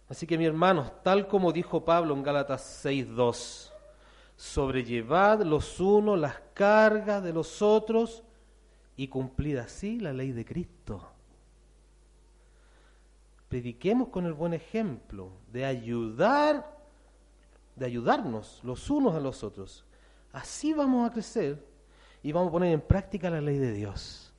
Así 0.10 0.26
que 0.26 0.38
mi 0.38 0.46
hermanos, 0.46 0.92
tal 1.04 1.28
como 1.28 1.52
dijo 1.52 1.86
Pablo 1.86 2.16
en 2.16 2.24
Gálatas 2.24 2.84
6.2, 2.84 3.72
sobrellevad 4.36 5.44
los 5.44 5.80
unos 5.80 6.18
las 6.18 6.36
cargas 6.54 7.22
de 7.22 7.32
los 7.32 7.62
otros 7.62 8.24
y 8.98 9.08
cumplid 9.08 9.58
así 9.58 10.00
la 10.00 10.12
ley 10.12 10.32
de 10.32 10.46
Cristo. 10.46 11.08
Prediquemos 13.48 14.10
con 14.10 14.26
el 14.26 14.34
buen 14.34 14.54
ejemplo 14.54 15.32
de 15.52 15.66
ayudar, 15.66 16.79
de 17.80 17.86
ayudarnos 17.86 18.60
los 18.64 18.90
unos 18.90 19.16
a 19.16 19.20
los 19.20 19.44
otros. 19.44 19.86
Así 20.34 20.74
vamos 20.74 21.10
a 21.10 21.14
crecer 21.14 21.66
y 22.22 22.32
vamos 22.32 22.50
a 22.50 22.52
poner 22.52 22.74
en 22.74 22.82
práctica 22.82 23.30
la 23.30 23.42
ley 23.42 23.58
de 23.58 23.72
Dios. 23.72 24.34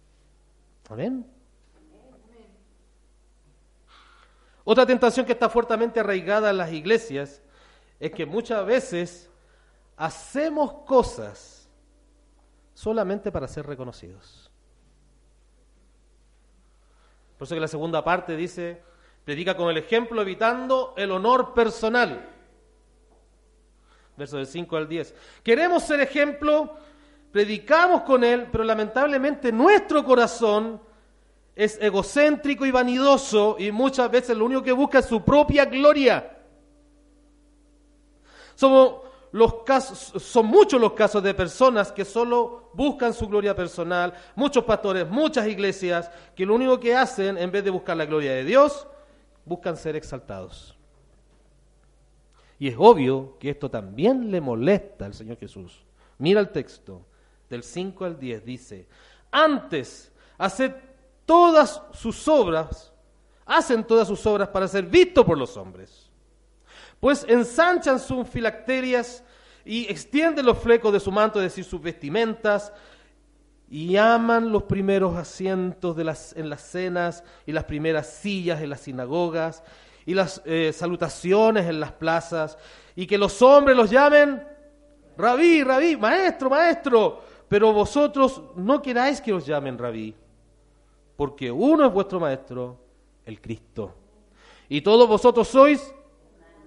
Amén. 0.89 1.27
Otra 4.63 4.85
tentación 4.85 5.25
que 5.25 5.33
está 5.33 5.49
fuertemente 5.49 6.01
arraigada 6.01 6.51
en 6.51 6.59
las 6.59 6.71
iglesias 6.73 7.43
es 7.99 8.13
que 8.13 8.27
muchas 8.27 8.65
veces 8.67 9.31
hacemos 9.97 10.73
cosas 10.85 11.69
solamente 12.75 13.33
para 13.33 13.49
ser 13.49 13.67
reconocidos. 13.67 14.51
Por 17.39 17.47
eso 17.47 17.55
que 17.55 17.61
la 17.61 17.69
segunda 17.69 18.05
parte 18.05 18.37
dice, 18.37 18.83
predica 19.25 19.57
con 19.57 19.71
el 19.71 19.79
ejemplo 19.79 20.21
evitando 20.21 20.93
el 20.97 21.11
honor 21.11 21.55
personal. 21.55 22.40
Verso 24.21 24.37
del 24.37 24.47
5 24.47 24.77
al 24.77 24.87
10. 24.87 25.15
Queremos 25.43 25.83
ser 25.83 25.99
ejemplo, 26.01 26.75
predicamos 27.33 28.03
con 28.03 28.23
él, 28.23 28.49
pero 28.53 28.65
lamentablemente 28.65 29.51
nuestro 29.51 30.05
corazón 30.05 30.79
es 31.57 31.79
egocéntrico 31.81 32.67
y 32.67 32.71
vanidoso 32.71 33.57
y 33.59 33.73
muchas 33.73 34.11
veces 34.11 34.37
lo 34.37 34.45
único 34.45 34.63
que 34.63 34.73
busca 34.73 34.99
es 34.99 35.07
su 35.07 35.25
propia 35.25 35.65
gloria. 35.65 36.37
Somos 38.57 38.97
los 39.33 39.63
casos, 39.65 40.23
son 40.23 40.45
muchos 40.45 40.79
los 40.79 40.93
casos 40.93 41.23
de 41.23 41.33
personas 41.33 41.91
que 41.91 42.05
solo 42.05 42.69
buscan 42.75 43.15
su 43.15 43.27
gloria 43.27 43.57
personal, 43.57 44.13
muchos 44.35 44.65
pastores, 44.65 45.09
muchas 45.09 45.49
iglesias, 45.49 46.11
que 46.37 46.45
lo 46.45 46.57
único 46.57 46.79
que 46.79 46.95
hacen, 46.95 47.39
en 47.39 47.51
vez 47.51 47.65
de 47.65 47.71
buscar 47.71 47.97
la 47.97 48.05
gloria 48.05 48.33
de 48.33 48.45
Dios, 48.45 48.87
buscan 49.47 49.79
ser 49.79 49.97
exaltados. 49.97 50.77
Y 52.61 52.69
es 52.69 52.75
obvio 52.79 53.39
que 53.41 53.49
esto 53.49 53.71
también 53.71 54.31
le 54.31 54.39
molesta 54.39 55.07
al 55.07 55.15
Señor 55.15 55.39
Jesús. 55.39 55.83
Mira 56.19 56.41
el 56.41 56.51
texto, 56.51 57.07
del 57.49 57.63
5 57.63 58.05
al 58.05 58.19
10, 58.21 58.45
dice, 58.45 58.87
antes, 59.31 60.13
haced 60.37 60.73
todas 61.25 61.83
sus 61.95 62.29
obras, 62.29 62.93
hacen 63.47 63.83
todas 63.83 64.07
sus 64.07 64.25
obras 64.27 64.49
para 64.49 64.69
ser 64.69 64.85
vistos 64.85 65.25
por 65.25 65.39
los 65.39 65.57
hombres. 65.57 66.11
Pues 67.01 67.25
ensanchan 67.27 67.99
sus 67.99 68.29
filacterias 68.29 69.25
y 69.65 69.91
extienden 69.91 70.45
los 70.45 70.59
flecos 70.59 70.93
de 70.93 71.01
su 71.01 71.11
manto, 71.11 71.41
es 71.41 71.45
decir, 71.45 71.65
sus 71.65 71.81
vestimentas, 71.81 72.75
y 73.71 73.97
aman 73.97 74.53
los 74.53 74.65
primeros 74.65 75.17
asientos 75.17 75.97
en 76.37 76.51
las 76.51 76.61
cenas 76.61 77.25
y 77.47 77.53
las 77.53 77.65
primeras 77.65 78.07
sillas 78.07 78.61
en 78.61 78.69
las 78.69 78.81
sinagogas 78.81 79.63
y 80.11 80.15
las 80.15 80.43
eh, 80.45 80.73
salutaciones 80.73 81.67
en 81.67 81.81
las 81.81 81.93
plazas, 81.93 82.59
y 82.97 83.07
que 83.07 83.19
los 83.19 83.41
hombres 83.43 83.77
los 83.77 83.91
llamen 83.91 84.43
rabí, 85.17 85.63
rabí, 85.63 85.97
maestro, 85.97 86.51
maestro, 86.51 87.23
pero 87.49 87.73
vosotros 87.73 88.43
no 88.57 88.81
queráis 88.81 89.21
que 89.21 89.33
os 89.33 89.47
llamen 89.47 89.79
rabí 89.79 90.15
porque 91.21 91.51
uno 91.51 91.85
es 91.85 91.93
vuestro 91.93 92.19
Maestro, 92.19 92.79
el 93.27 93.43
Cristo. 93.43 93.93
Y 94.71 94.81
todos 94.81 95.07
vosotros 95.07 95.47
sois 95.49 95.95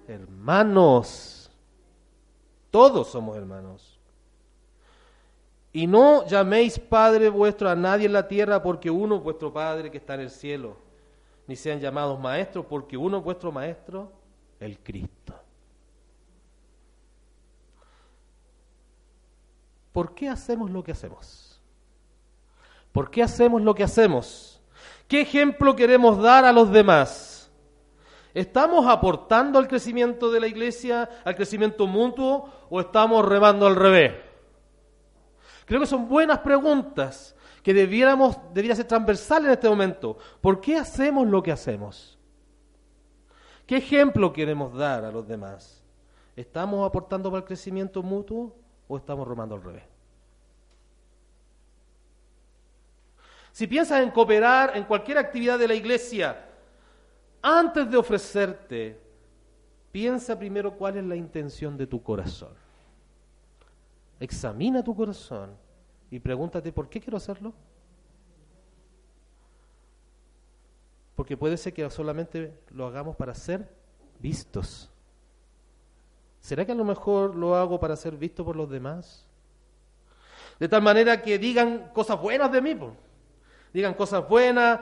hermanos. 0.06 1.50
Todos 2.70 3.08
somos 3.08 3.36
hermanos. 3.36 3.98
Y 5.72 5.88
no 5.88 6.24
llaméis 6.24 6.78
Padre 6.78 7.30
vuestro 7.30 7.68
a 7.68 7.74
nadie 7.74 8.06
en 8.06 8.12
la 8.12 8.28
tierra, 8.28 8.62
porque 8.62 8.88
uno 8.88 9.16
es 9.16 9.24
vuestro 9.24 9.52
Padre 9.52 9.90
que 9.90 9.98
está 9.98 10.14
en 10.14 10.20
el 10.20 10.30
cielo. 10.30 10.76
Ni 11.46 11.56
sean 11.56 11.80
llamados 11.80 12.18
maestros, 12.18 12.66
porque 12.66 12.96
uno 12.96 13.18
es 13.18 13.24
vuestro 13.24 13.52
Maestro, 13.52 14.12
el 14.60 14.78
Cristo. 14.78 15.34
¿Por 19.92 20.14
qué 20.14 20.28
hacemos 20.28 20.70
lo 20.70 20.82
que 20.82 20.92
hacemos? 20.92 21.60
¿Por 22.92 23.10
qué 23.10 23.22
hacemos 23.22 23.62
lo 23.62 23.74
que 23.74 23.84
hacemos? 23.84 24.60
¿Qué 25.06 25.20
ejemplo 25.20 25.76
queremos 25.76 26.20
dar 26.20 26.44
a 26.44 26.52
los 26.52 26.70
demás? 26.72 27.50
¿Estamos 28.32 28.86
aportando 28.88 29.58
al 29.58 29.68
crecimiento 29.68 30.32
de 30.32 30.40
la 30.40 30.48
iglesia, 30.48 31.08
al 31.24 31.36
crecimiento 31.36 31.86
mutuo, 31.86 32.50
o 32.70 32.80
estamos 32.80 33.24
remando 33.24 33.66
al 33.66 33.76
revés? 33.76 34.14
Creo 35.66 35.80
que 35.80 35.86
son 35.86 36.08
buenas 36.08 36.40
preguntas 36.40 37.33
que 37.64 37.72
debiéramos, 37.72 38.38
debiera 38.52 38.76
ser 38.76 38.86
transversal 38.86 39.46
en 39.46 39.52
este 39.52 39.70
momento. 39.70 40.18
¿Por 40.42 40.60
qué 40.60 40.76
hacemos 40.76 41.26
lo 41.26 41.42
que 41.42 41.50
hacemos? 41.50 42.18
¿Qué 43.66 43.78
ejemplo 43.78 44.34
queremos 44.34 44.76
dar 44.76 45.02
a 45.02 45.10
los 45.10 45.26
demás? 45.26 45.82
¿Estamos 46.36 46.86
aportando 46.86 47.30
para 47.30 47.38
el 47.38 47.46
crecimiento 47.46 48.02
mutuo 48.02 48.54
o 48.86 48.98
estamos 48.98 49.26
remando 49.26 49.54
al 49.54 49.62
revés? 49.62 49.84
Si 53.50 53.66
piensas 53.66 54.02
en 54.02 54.10
cooperar 54.10 54.76
en 54.76 54.84
cualquier 54.84 55.16
actividad 55.16 55.58
de 55.58 55.68
la 55.68 55.74
iglesia, 55.74 56.46
antes 57.40 57.90
de 57.90 57.96
ofrecerte, 57.96 59.00
piensa 59.90 60.38
primero 60.38 60.76
cuál 60.76 60.98
es 60.98 61.04
la 61.04 61.16
intención 61.16 61.78
de 61.78 61.86
tu 61.86 62.02
corazón. 62.02 62.52
Examina 64.20 64.84
tu 64.84 64.94
corazón 64.94 65.63
y 66.10 66.20
pregúntate, 66.20 66.72
¿por 66.72 66.88
qué 66.88 67.00
quiero 67.00 67.16
hacerlo? 67.16 67.52
Porque 71.16 71.36
puede 71.36 71.56
ser 71.56 71.72
que 71.72 71.88
solamente 71.90 72.58
lo 72.70 72.86
hagamos 72.86 73.16
para 73.16 73.34
ser 73.34 73.68
vistos. 74.20 74.90
¿Será 76.40 76.64
que 76.64 76.72
a 76.72 76.76
lo 76.76 76.84
mejor 76.84 77.34
lo 77.34 77.54
hago 77.54 77.80
para 77.80 77.96
ser 77.96 78.16
visto 78.16 78.44
por 78.44 78.56
los 78.56 78.68
demás? 78.68 79.26
De 80.58 80.68
tal 80.68 80.82
manera 80.82 81.22
que 81.22 81.38
digan 81.38 81.90
cosas 81.92 82.20
buenas 82.20 82.52
de 82.52 82.60
mí 82.60 82.76
digan 83.74 83.94
cosas 83.94 84.26
buenas, 84.26 84.80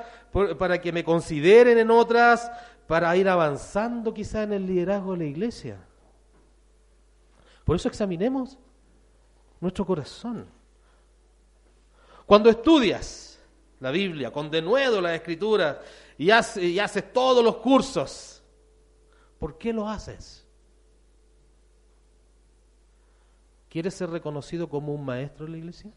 para 0.58 0.80
que 0.80 0.92
me 0.92 1.02
consideren 1.02 1.78
en 1.78 1.90
otras, 1.90 2.52
para 2.86 3.16
ir 3.16 3.26
avanzando 3.26 4.12
quizá 4.12 4.42
en 4.42 4.52
el 4.52 4.66
liderazgo 4.66 5.12
de 5.12 5.18
la 5.18 5.24
iglesia. 5.24 5.78
Por 7.64 7.76
eso 7.76 7.88
examinemos 7.88 8.58
nuestro 9.60 9.86
corazón. 9.86 10.46
Cuando 12.32 12.48
estudias 12.48 13.38
la 13.78 13.90
Biblia, 13.90 14.32
con 14.32 14.50
denuedo 14.50 15.02
las 15.02 15.16
escrituras 15.16 15.76
y 16.16 16.30
haces, 16.30 16.64
y 16.64 17.02
todos 17.12 17.44
los 17.44 17.56
cursos, 17.56 18.42
¿por 19.38 19.58
qué 19.58 19.70
lo 19.70 19.86
haces? 19.86 20.42
¿Quieres 23.68 23.92
ser 23.92 24.08
reconocido 24.08 24.66
como 24.66 24.94
un 24.94 25.04
maestro 25.04 25.44
en 25.44 25.52
la 25.52 25.58
iglesia? 25.58 25.92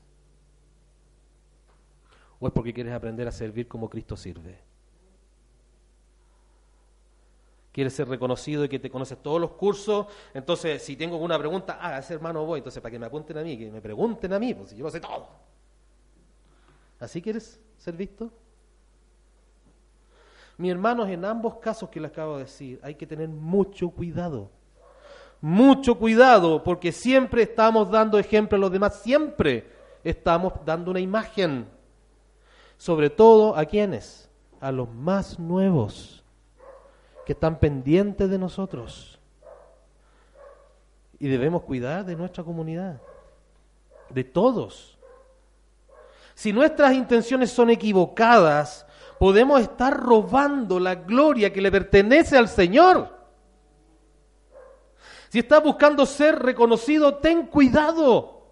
¿O 2.42 2.48
es 2.48 2.52
porque 2.52 2.74
quieres 2.74 2.92
aprender 2.92 3.30
a 3.30 3.32
servir 3.32 3.70
como 3.70 3.90
Cristo 3.90 4.18
sirve? 4.18 4.60
Quieres 7.72 7.94
ser 7.94 8.10
reconocido 8.10 8.66
y 8.66 8.68
que 8.68 8.80
te 8.80 8.90
conoces 8.90 9.24
todos 9.24 9.40
los 9.40 9.52
cursos. 9.52 10.08
Entonces, 10.34 10.84
si 10.84 10.98
tengo 10.98 11.16
alguna 11.16 11.40
pregunta, 11.40 11.80
ah, 11.80 11.98
ese 11.98 12.14
hermano 12.14 12.46
voy. 12.46 12.60
Entonces, 12.60 12.82
para 12.82 12.92
que 12.92 13.00
me 13.00 13.06
apunten 13.06 13.38
a 13.38 13.42
mí, 13.42 13.58
que 13.58 13.72
me 13.72 13.80
pregunten 13.80 14.34
a 14.34 14.38
mí, 14.38 14.54
pues 14.54 14.76
yo 14.76 14.84
lo 14.84 14.92
sé 14.92 15.00
todo. 15.00 15.55
¿Así 17.00 17.22
quieres 17.22 17.60
ser 17.78 17.96
visto? 17.96 18.32
Mi 20.58 20.70
hermanos, 20.70 21.10
en 21.10 21.26
ambos 21.26 21.56
casos 21.56 21.90
que 21.90 22.00
les 22.00 22.12
acabo 22.12 22.38
de 22.38 22.44
decir, 22.44 22.80
hay 22.82 22.96
que 22.96 23.06
tener 23.06 23.28
mucho 23.28 23.90
cuidado. 23.90 24.50
Mucho 25.42 25.98
cuidado, 25.98 26.64
porque 26.64 26.92
siempre 26.92 27.44
estamos 27.44 27.92
dando 27.92 28.18
ejemplo 28.18 28.58
a 28.58 28.62
los 28.62 28.72
demás, 28.72 29.02
siempre 29.02 29.70
estamos 30.04 30.54
dando 30.66 30.92
una 30.92 31.00
imagen 31.00 31.68
sobre 32.78 33.10
todo 33.10 33.56
a 33.56 33.66
quienes, 33.66 34.30
a 34.60 34.72
los 34.72 34.90
más 34.94 35.40
nuevos, 35.40 36.24
que 37.26 37.34
están 37.34 37.60
pendientes 37.60 38.30
de 38.30 38.38
nosotros. 38.38 39.20
Y 41.20 41.28
debemos 41.28 41.64
cuidar 41.64 42.06
de 42.06 42.16
nuestra 42.16 42.44
comunidad, 42.44 43.02
de 44.10 44.24
todos. 44.24 44.95
Si 46.36 46.52
nuestras 46.52 46.94
intenciones 46.94 47.50
son 47.50 47.70
equivocadas, 47.70 48.86
podemos 49.18 49.62
estar 49.62 49.98
robando 49.98 50.80
la 50.80 50.96
gloria 50.96 51.52
que 51.52 51.62
le 51.62 51.72
pertenece 51.72 52.38
al 52.38 52.50
Señor. 52.50 53.16
Si 55.30 55.40
estás 55.40 55.64
buscando 55.64 56.06
ser 56.06 56.38
reconocido, 56.40 57.16
ten 57.16 57.48
cuidado. 57.48 58.44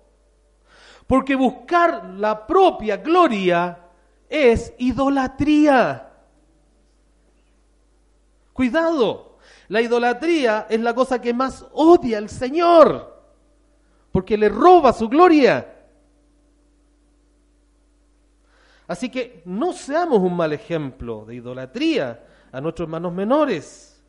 Porque 1.05 1.35
buscar 1.35 2.05
la 2.05 2.47
propia 2.47 2.97
gloria 2.97 3.77
es 4.29 4.73
idolatría. 4.77 6.09
Cuidado, 8.53 9.37
la 9.67 9.81
idolatría 9.81 10.67
es 10.69 10.79
la 10.79 10.93
cosa 10.93 11.19
que 11.19 11.33
más 11.33 11.65
odia 11.73 12.17
el 12.17 12.29
Señor, 12.29 13.25
porque 14.11 14.37
le 14.37 14.47
roba 14.47 14.93
su 14.93 15.09
gloria. 15.09 15.72
Así 18.87 19.09
que 19.09 19.41
no 19.45 19.73
seamos 19.73 20.19
un 20.19 20.35
mal 20.35 20.53
ejemplo 20.53 21.25
de 21.25 21.35
idolatría 21.35 22.25
a 22.51 22.61
nuestros 22.61 22.87
hermanos 22.87 23.13
menores, 23.13 24.03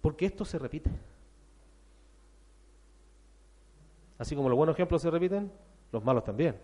porque 0.00 0.26
esto 0.26 0.44
se 0.44 0.58
repite. 0.58 0.90
Así 4.18 4.34
como 4.34 4.48
los 4.48 4.56
buenos 4.56 4.74
ejemplos 4.74 5.00
se 5.00 5.10
repiten, 5.10 5.50
los 5.92 6.02
malos 6.02 6.24
también. 6.24 6.60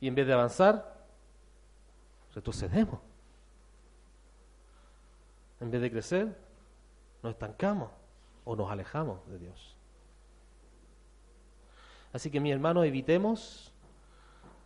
Y 0.00 0.08
en 0.08 0.14
vez 0.14 0.26
de 0.26 0.32
avanzar, 0.32 0.94
retrocedemos. 2.34 3.00
En 5.60 5.70
vez 5.70 5.80
de 5.80 5.90
crecer, 5.90 6.36
nos 7.22 7.32
estancamos 7.32 7.90
o 8.44 8.54
nos 8.54 8.70
alejamos 8.70 9.26
de 9.28 9.38
Dios. 9.38 9.75
Así 12.16 12.30
que, 12.30 12.40
mi 12.40 12.50
hermano, 12.50 12.82
evitemos 12.82 13.70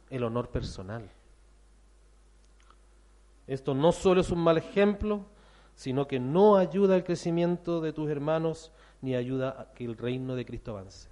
el 0.08 0.22
honor 0.22 0.50
personal. 0.50 1.10
Esto 3.48 3.74
no 3.74 3.90
solo 3.90 4.20
es 4.20 4.30
un 4.30 4.38
mal 4.38 4.56
ejemplo, 4.56 5.26
sino 5.74 6.06
que 6.06 6.20
no 6.20 6.56
ayuda 6.56 6.94
al 6.94 7.02
crecimiento 7.02 7.80
de 7.80 7.92
tus 7.92 8.08
hermanos 8.08 8.70
ni 9.02 9.16
ayuda 9.16 9.62
a 9.62 9.74
que 9.74 9.84
el 9.84 9.96
reino 9.96 10.36
de 10.36 10.46
Cristo 10.46 10.70
avance. 10.70 11.08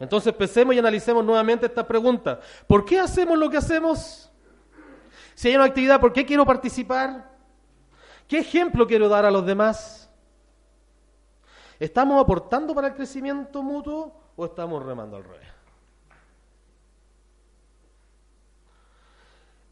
Entonces 0.00 0.34
pensemos 0.34 0.74
y 0.74 0.80
analicemos 0.80 1.24
nuevamente 1.24 1.66
esta 1.66 1.86
pregunta. 1.86 2.40
¿Por 2.66 2.84
qué 2.84 2.98
hacemos 2.98 3.38
lo 3.38 3.48
que 3.48 3.58
hacemos? 3.58 4.28
Si 5.36 5.46
hay 5.46 5.54
una 5.54 5.66
actividad, 5.66 6.00
¿por 6.00 6.12
qué 6.12 6.26
quiero 6.26 6.44
participar? 6.44 7.30
¿Qué 8.26 8.38
ejemplo 8.38 8.84
quiero 8.84 9.08
dar 9.08 9.24
a 9.24 9.30
los 9.30 9.46
demás? 9.46 10.05
¿Estamos 11.78 12.22
aportando 12.22 12.74
para 12.74 12.88
el 12.88 12.94
crecimiento 12.94 13.62
mutuo 13.62 14.12
o 14.36 14.44
estamos 14.46 14.84
remando 14.84 15.16
al 15.16 15.24
revés? 15.24 15.48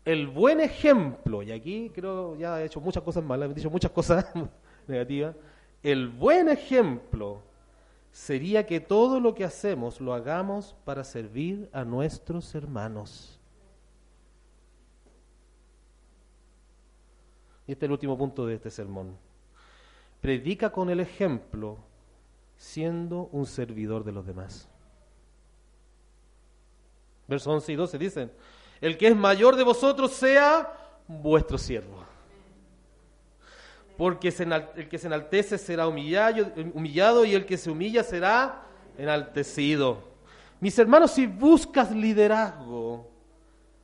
El 0.05 0.27
buen 0.27 0.61
ejemplo, 0.61 1.43
y 1.43 1.51
aquí 1.51 1.90
creo 1.95 2.37
ya 2.37 2.61
he 2.61 2.67
hecho 2.67 2.81
muchas 2.81 3.03
cosas 3.03 3.25
malas, 3.25 3.51
he 3.51 3.55
dicho 3.55 3.71
muchas 3.71 3.90
cosas 3.90 4.27
negativas, 4.87 5.35
el 5.83 6.09
buen 6.09 6.51
ejemplo 6.51 7.40
sería 8.12 8.67
que 8.67 8.81
todo 8.81 9.19
lo 9.19 9.35
que 9.35 9.45
hacemos 9.45 10.01
lo 10.01 10.12
hagamos 10.12 10.77
para 10.85 11.05
servir 11.05 11.71
a 11.73 11.85
nuestros 11.85 12.55
hermanos. 12.55 13.40
Y 17.67 17.73
este 17.73 17.87
es 17.87 17.88
el 17.88 17.93
último 17.93 18.19
punto 18.19 18.47
de 18.47 18.57
este 18.57 18.71
sermón. 18.71 19.17
Predica 20.21 20.71
con 20.71 20.90
el 20.90 21.01
ejemplo 21.01 21.79
siendo 22.57 23.29
un 23.33 23.47
servidor 23.47 24.05
de 24.05 24.12
los 24.12 24.27
demás. 24.27 24.69
Versos 27.27 27.53
11 27.53 27.73
y 27.73 27.77
12 27.77 27.99
dicen, 27.99 28.33
el 28.81 28.99
que 28.99 29.09
es 29.09 29.17
mayor 29.17 29.57
de 29.57 29.64
vosotros 29.64 30.12
sea 30.12 30.73
vuestro 31.09 31.59
siervo 31.59 32.05
porque 33.97 34.29
el 34.77 34.88
que 34.88 34.99
se 34.99 35.07
enaltece 35.07 35.59
será 35.59 35.87
humillado, 35.87 37.25
y 37.25 37.35
el 37.35 37.47
que 37.47 37.57
se 37.57 37.71
humilla 37.71 38.03
será 38.03 38.67
enaltecido. 38.99 40.03
Mis 40.61 40.79
hermanos, 40.79 41.12
si 41.12 41.27
buscas 41.27 41.90
liderazgo, 41.93 43.09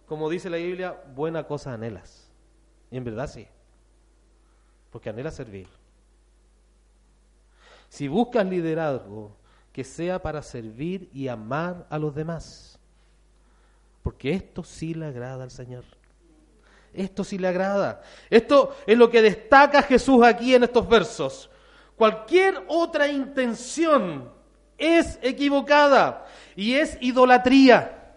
como 0.06 0.28
dice 0.28 0.50
la 0.50 0.56
Biblia, 0.56 1.00
buena 1.14 1.44
cosa 1.44 1.72
anhelas. 1.72 2.28
Y 2.90 2.96
en 2.96 3.04
verdad 3.04 3.28
sí, 3.28 3.46
porque 4.90 5.10
anhelas 5.10 5.34
servir. 5.34 5.68
Si 7.90 8.06
buscas 8.08 8.46
liderazgo, 8.46 9.36
que 9.72 9.84
sea 9.84 10.22
para 10.22 10.42
servir 10.42 11.10
y 11.12 11.28
amar 11.28 11.86
a 11.90 11.98
los 11.98 12.14
demás, 12.14 12.78
porque 14.02 14.32
esto 14.32 14.62
sí 14.62 14.94
le 14.94 15.06
agrada 15.06 15.42
al 15.42 15.50
Señor. 15.50 15.84
Esto 16.94 17.24
sí 17.24 17.36
le 17.36 17.48
agrada. 17.48 18.02
Esto 18.30 18.76
es 18.86 18.96
lo 18.96 19.10
que 19.10 19.20
destaca 19.20 19.82
Jesús 19.82 20.24
aquí 20.24 20.54
en 20.54 20.64
estos 20.64 20.88
versos. 20.88 21.50
Cualquier 21.96 22.64
otra 22.68 23.08
intención 23.08 24.30
es 24.78 25.18
equivocada 25.20 26.26
y 26.54 26.74
es 26.74 26.96
idolatría. 27.00 28.14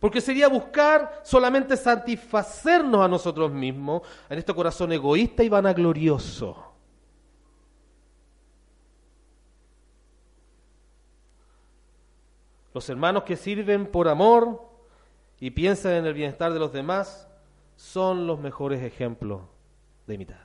Porque 0.00 0.20
sería 0.20 0.48
buscar 0.48 1.22
solamente 1.24 1.76
satisfacernos 1.76 3.00
a 3.00 3.08
nosotros 3.08 3.50
mismos 3.50 4.02
en 4.28 4.38
este 4.38 4.52
corazón 4.52 4.92
egoísta 4.92 5.42
y 5.44 5.48
vanaglorioso. 5.48 6.73
Los 12.74 12.90
hermanos 12.90 13.22
que 13.22 13.36
sirven 13.36 13.86
por 13.86 14.08
amor 14.08 14.60
y 15.38 15.52
piensan 15.52 15.92
en 15.92 16.06
el 16.06 16.12
bienestar 16.12 16.52
de 16.52 16.58
los 16.58 16.72
demás, 16.72 17.28
son 17.76 18.26
los 18.26 18.40
mejores 18.40 18.82
ejemplos 18.82 19.42
de 20.08 20.14
imitar. 20.14 20.44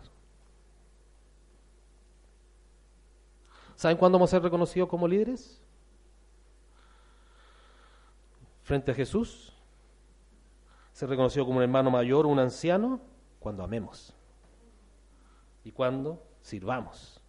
¿Saben 3.76 3.98
cuándo 3.98 4.18
vamos 4.18 4.30
a 4.30 4.36
ser 4.38 4.44
reconocidos 4.44 4.88
como 4.88 5.08
líderes? 5.08 5.60
Frente 8.62 8.92
a 8.92 8.94
Jesús. 8.94 9.54
Ser 10.94 11.10
reconocido 11.10 11.46
como 11.46 11.58
un 11.58 11.64
hermano 11.64 11.90
mayor 11.90 12.28
un 12.28 12.38
anciano 12.38 13.00
cuando 13.40 13.64
amemos. 13.64 14.14
Y 15.64 15.72
cuando 15.72 16.22
sirvamos. 16.42 17.20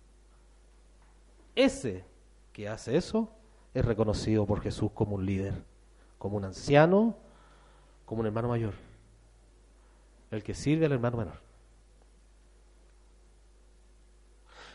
Ese 1.55 2.05
que 2.53 2.69
hace 2.69 2.97
eso 2.97 3.33
es 3.75 3.85
reconocido 3.85 4.47
por 4.47 4.61
Jesús 4.61 4.91
como 4.93 5.17
un 5.17 5.27
líder, 5.27 5.55
como 6.19 6.37
un 6.37 6.45
anciano 6.45 7.17
como 8.11 8.23
un 8.23 8.27
hermano 8.27 8.49
mayor. 8.49 8.75
El 10.33 10.43
que 10.43 10.53
sirve 10.53 10.87
al 10.87 10.91
hermano 10.91 11.19
menor. 11.19 11.35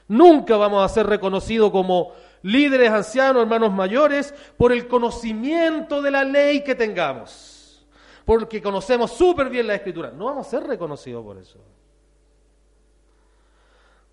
Nunca 0.08 0.55
vamos 0.55 0.86
a 0.86 0.88
ser 0.88 1.05
reconocidos 1.05 1.69
como 1.69 2.13
líderes 2.43 2.91
ancianos, 2.91 3.41
hermanos 3.41 3.73
mayores, 3.73 4.34
por 4.55 4.71
el 4.71 4.88
conocimiento 4.88 6.01
de 6.01 6.12
la 6.12 6.23
ley 6.23 6.63
que 6.63 6.75
tengamos. 6.75 7.86
Porque 8.23 8.62
conocemos 8.62 9.12
súper 9.12 9.49
bien 9.49 9.67
la 9.67 9.75
escritura. 9.75 10.12
No 10.12 10.27
vamos 10.27 10.47
a 10.47 10.51
ser 10.51 10.63
reconocidos 10.63 11.21
por 11.21 11.38
eso. 11.38 11.60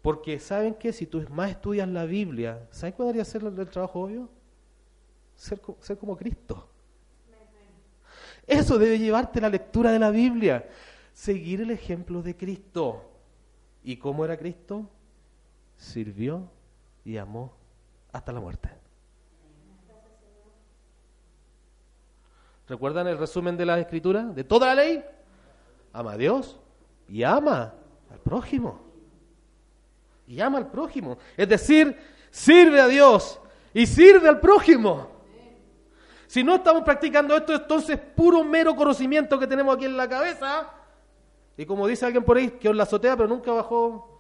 Porque, 0.03 0.40
¿saben 0.40 0.75
qué? 0.75 0.92
Si 0.92 1.07
tú 1.07 1.25
más 1.31 1.51
estudias 1.51 1.87
la 1.87 2.07
Biblia, 2.07 2.66
¿sabes 2.73 2.97
cuál 2.97 3.07
debería 3.07 3.25
ser 3.25 3.45
el 3.45 3.68
trabajo 3.68 4.01
obvio? 4.01 4.29
Ser, 5.37 5.61
como 5.99 6.16
Cristo. 6.16 6.68
Eso 8.47 8.79
debe 8.79 8.99
llevarte 8.99 9.40
la 9.40 9.49
lectura 9.49 9.92
de 9.92 9.99
la 9.99 10.11
Biblia. 10.11 10.68
Seguir 11.12 11.61
el 11.61 11.71
ejemplo 11.71 12.23
de 12.23 12.37
Cristo. 12.37 13.11
¿Y 13.85 13.97
cómo 13.97 14.25
era 14.25 14.37
Cristo? 14.37 14.88
Sirvió 15.77 16.49
y 17.05 17.16
amó 17.16 17.53
hasta 18.12 18.33
la 18.33 18.40
muerte. 18.40 18.71
¿Recuerdan 22.68 23.07
el 23.09 23.18
resumen 23.18 23.57
de 23.57 23.66
la 23.66 23.79
escritura? 23.79 24.23
De 24.25 24.45
toda 24.45 24.68
la 24.68 24.83
ley. 24.83 25.05
Ama 25.92 26.12
a 26.12 26.16
Dios 26.16 26.59
y 27.09 27.23
ama 27.23 27.75
al 28.11 28.18
prójimo. 28.21 28.81
Y 30.27 30.40
ama 30.40 30.59
al 30.59 30.71
prójimo. 30.71 31.18
Es 31.37 31.49
decir, 31.49 31.97
sirve 32.31 32.81
a 32.81 32.87
Dios 32.87 33.40
y 33.75 33.87
sirve 33.87 34.29
al 34.29 34.40
prójimo. 34.40 35.12
Si 36.33 36.42
no 36.42 36.55
estamos 36.55 36.83
practicando 36.83 37.37
esto, 37.37 37.53
entonces 37.53 37.90
es 37.90 37.99
puro 37.99 38.42
mero 38.42 38.75
conocimiento 38.75 39.38
que 39.38 39.47
tenemos 39.47 39.77
aquí 39.77 39.85
en 39.85 39.99
la 39.99 40.09
cabeza. 40.09 40.66
Y 41.59 41.66
como 41.66 41.87
dice 41.87 42.07
alguien 42.07 42.25
por 42.25 42.38
ahí, 42.38 42.53
que 42.53 42.71
os 42.71 42.75
la 42.75 42.85
azotea, 42.85 43.14
pero 43.18 43.29
nunca 43.29 43.53
bajó, 43.53 44.18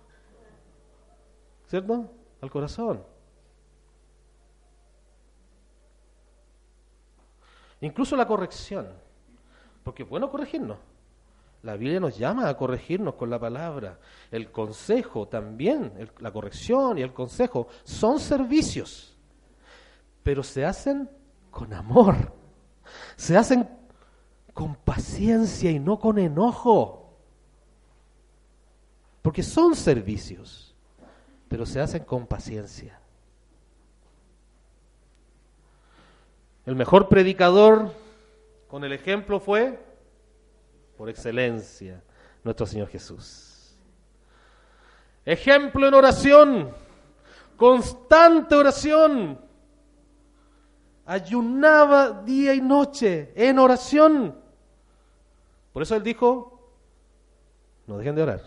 ¿cierto? 1.68 2.12
Al 2.42 2.50
corazón. 2.50 3.02
Incluso 7.80 8.14
la 8.14 8.26
corrección. 8.26 8.88
Porque 9.82 10.02
es 10.02 10.08
bueno 10.10 10.30
corregirnos. 10.30 10.76
La 11.62 11.76
Biblia 11.76 11.98
nos 11.98 12.18
llama 12.18 12.46
a 12.46 12.58
corregirnos 12.58 13.14
con 13.14 13.30
la 13.30 13.38
palabra. 13.38 13.98
El 14.30 14.52
consejo 14.52 15.28
también, 15.28 16.10
la 16.18 16.30
corrección 16.30 16.98
y 16.98 17.00
el 17.00 17.14
consejo 17.14 17.68
son 17.84 18.20
servicios, 18.20 19.16
pero 20.22 20.42
se 20.42 20.66
hacen 20.66 21.08
con 21.52 21.72
amor. 21.72 22.32
Se 23.14 23.36
hacen 23.36 23.68
con 24.52 24.74
paciencia 24.74 25.70
y 25.70 25.78
no 25.78 26.00
con 26.00 26.18
enojo. 26.18 27.16
Porque 29.22 29.44
son 29.44 29.76
servicios, 29.76 30.74
pero 31.48 31.64
se 31.64 31.80
hacen 31.80 32.02
con 32.02 32.26
paciencia. 32.26 32.98
El 36.66 36.74
mejor 36.74 37.08
predicador 37.08 37.92
con 38.68 38.82
el 38.84 38.92
ejemplo 38.92 39.38
fue, 39.38 39.78
por 40.96 41.08
excelencia, 41.08 42.02
nuestro 42.42 42.66
Señor 42.66 42.88
Jesús. 42.88 43.76
Ejemplo 45.24 45.86
en 45.86 45.94
oración, 45.94 46.74
constante 47.56 48.56
oración. 48.56 49.51
Ayunaba 51.04 52.22
día 52.22 52.54
y 52.54 52.60
noche 52.60 53.32
en 53.34 53.58
oración. 53.58 54.36
Por 55.72 55.82
eso 55.82 55.96
él 55.96 56.02
dijo, 56.02 56.70
no 57.86 57.98
dejen 57.98 58.14
de 58.14 58.22
orar, 58.22 58.42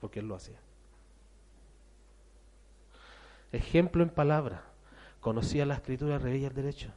porque 0.00 0.20
él 0.20 0.28
lo 0.28 0.34
hacía. 0.34 0.58
Ejemplo 3.52 4.02
en 4.02 4.10
palabra, 4.10 4.62
conocía 5.20 5.66
la 5.66 5.74
escritura, 5.74 6.18
reveía 6.18 6.48
el 6.48 6.54
derecho. 6.54 6.90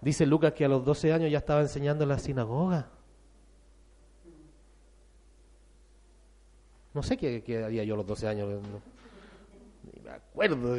Dice 0.00 0.26
Lucas 0.26 0.52
que 0.52 0.64
a 0.64 0.68
los 0.68 0.84
12 0.84 1.12
años 1.12 1.30
ya 1.30 1.38
estaba 1.38 1.62
enseñando 1.62 2.04
en 2.04 2.10
la 2.10 2.18
sinagoga. 2.18 2.88
No 6.92 7.02
sé 7.02 7.16
qué, 7.16 7.42
qué 7.42 7.64
haría 7.64 7.84
yo 7.84 7.94
a 7.94 7.96
los 7.96 8.06
12 8.06 8.28
años. 8.28 8.48
Me 10.04 10.10
acuerdo. 10.10 10.76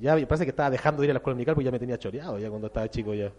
ya 0.00 0.26
parece 0.26 0.44
que 0.44 0.50
estaba 0.50 0.68
dejando 0.68 1.00
de 1.00 1.06
ir 1.06 1.10
a 1.12 1.14
la 1.14 1.18
escuela 1.18 1.34
dominical 1.34 1.54
porque 1.54 1.66
ya 1.66 1.70
me 1.70 1.78
tenía 1.78 1.98
choreado 1.98 2.38
ya 2.38 2.50
cuando 2.50 2.66
estaba 2.66 2.90
chico 2.90 3.14
ya. 3.14 3.32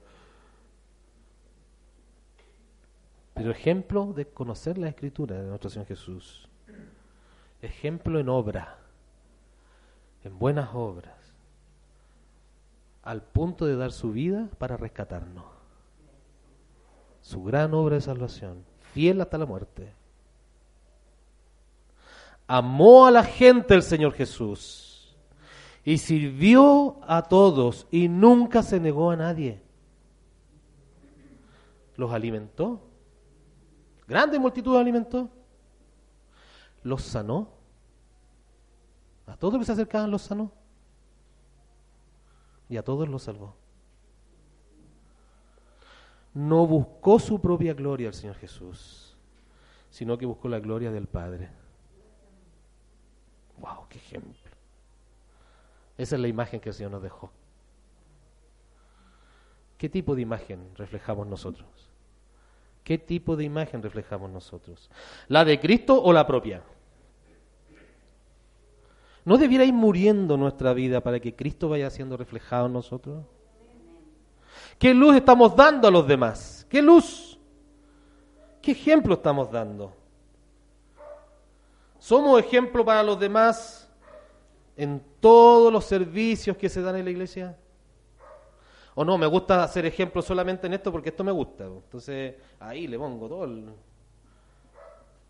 Pero 3.33 3.51
ejemplo 3.51 4.13
de 4.13 4.25
conocer 4.25 4.77
la 4.77 4.87
escritura 4.87 5.35
de 5.35 5.47
nuestro 5.47 5.69
Señor 5.69 5.87
Jesús. 5.87 6.47
Ejemplo 7.61 8.19
en 8.19 8.29
obra. 8.29 8.77
En 10.23 10.39
buenas 10.39 10.69
obras. 10.73 11.13
Al 13.03 13.21
punto 13.21 13.65
de 13.65 13.75
dar 13.75 13.91
su 13.91 14.13
vida 14.13 14.47
para 14.57 14.77
rescatarnos. 14.77 15.45
Su 17.21 17.43
gran 17.43 17.73
obra 17.73 17.95
de 17.95 18.01
salvación. 18.01 18.63
Fiel 18.93 19.19
hasta 19.19 19.37
la 19.37 19.45
muerte 19.45 19.91
amó 22.47 23.07
a 23.07 23.11
la 23.11 23.23
gente 23.23 23.73
el 23.73 23.81
Señor 23.81 24.13
Jesús 24.13 24.84
y 25.85 25.99
sirvió 25.99 26.97
a 27.03 27.21
todos 27.21 27.87
y 27.91 28.07
nunca 28.07 28.63
se 28.63 28.79
negó 28.79 29.11
a 29.11 29.15
nadie. 29.15 29.61
Los 31.95 32.11
alimentó. 32.11 32.81
Grande 34.07 34.39
multitud 34.39 34.75
alimentó. 34.75 35.29
Los 36.81 37.03
sanó. 37.03 37.49
A 39.27 39.37
todos 39.37 39.53
los 39.53 39.61
que 39.61 39.65
se 39.67 39.71
acercaban 39.73 40.09
los 40.09 40.23
sanó. 40.23 40.51
Y 42.67 42.77
a 42.77 42.83
todos 42.83 43.07
los 43.07 43.21
salvó. 43.21 43.55
No 46.33 46.65
buscó 46.65 47.19
su 47.19 47.39
propia 47.39 47.75
gloria 47.75 48.07
el 48.07 48.13
Señor 48.13 48.35
Jesús, 48.37 49.15
sino 49.91 50.17
que 50.17 50.25
buscó 50.25 50.49
la 50.49 50.59
gloria 50.59 50.91
del 50.91 51.07
Padre. 51.07 51.49
¡Wow! 53.59 53.87
¡Qué 53.87 53.99
ejemplo! 53.99 54.44
Esa 55.97 56.15
es 56.15 56.21
la 56.21 56.27
imagen 56.27 56.59
que 56.59 56.69
el 56.69 56.75
Señor 56.75 56.91
nos 56.91 57.03
dejó. 57.03 57.31
¿Qué 59.77 59.89
tipo 59.89 60.15
de 60.15 60.21
imagen 60.21 60.71
reflejamos 60.75 61.27
nosotros? 61.27 61.67
¿Qué 62.83 62.97
tipo 62.97 63.35
de 63.35 63.43
imagen 63.43 63.81
reflejamos 63.81 64.29
nosotros? 64.29 64.89
¿La 65.27 65.43
de 65.43 65.59
Cristo 65.59 66.01
o 66.01 66.13
la 66.13 66.27
propia? 66.27 66.61
¿No 69.25 69.37
debiera 69.37 69.65
ir 69.65 69.73
muriendo 69.73 70.37
nuestra 70.37 70.73
vida 70.73 71.01
para 71.01 71.19
que 71.19 71.35
Cristo 71.35 71.67
vaya 71.67 71.89
siendo 71.89 72.15
reflejado 72.15 72.67
en 72.67 72.73
nosotros? 72.73 73.25
¿Qué 74.77 74.93
luz 74.93 75.15
estamos 75.15 75.55
dando 75.55 75.87
a 75.87 75.91
los 75.91 76.07
demás? 76.07 76.67
¿Qué 76.69 76.81
luz? 76.81 77.39
¿Qué 78.61 78.71
ejemplo 78.71 79.15
estamos 79.15 79.51
dando? 79.51 79.93
¿Somos 81.97 82.39
ejemplo 82.39 82.85
para 82.85 83.01
los 83.01 83.19
demás 83.19 83.89
en 84.77 85.01
todos 85.25 85.73
los 85.73 85.83
servicios 85.85 86.55
que 86.55 86.69
se 86.69 86.83
dan 86.83 86.97
en 86.97 87.05
la 87.05 87.09
iglesia? 87.09 87.57
O 88.93 89.03
no, 89.03 89.17
me 89.17 89.25
gusta 89.25 89.63
hacer 89.63 89.83
ejemplo 89.83 90.21
solamente 90.21 90.67
en 90.67 90.73
esto 90.73 90.91
porque 90.91 91.09
esto 91.09 91.23
me 91.23 91.31
gusta. 91.31 91.63
Entonces, 91.63 92.35
ahí 92.59 92.85
le 92.85 92.95
pongo 92.99 93.27
todo 93.27 93.73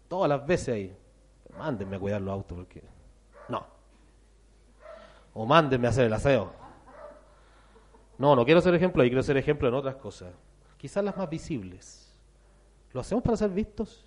todas 0.10 0.28
las 0.28 0.46
veces 0.46 0.76
ahí. 0.76 0.98
Mándenme 1.58 1.96
a 1.96 2.00
cuidar 2.00 2.20
los 2.20 2.34
autos 2.34 2.58
porque... 2.58 2.84
No. 3.48 3.66
O 5.34 5.46
mándenme 5.46 5.88
a 5.88 5.92
hacer 5.92 6.08
el 6.08 6.14
aseo. 6.14 6.52
No, 8.18 8.36
no 8.36 8.44
quiero 8.44 8.60
ser 8.60 8.76
ejemplo 8.76 9.02
ahí, 9.02 9.08
quiero 9.08 9.24
ser 9.24 9.38
ejemplo 9.38 9.70
en 9.70 9.76
otras 9.76 9.96
cosas. 9.96 10.34
Quizás 10.78 11.06
las 11.06 11.16
más 11.16 11.30
visibles. 11.30 12.14
¿Lo 12.92 13.00
hacemos 13.00 13.24
para 13.24 13.38
ser 13.38 13.50
vistos? 13.50 14.04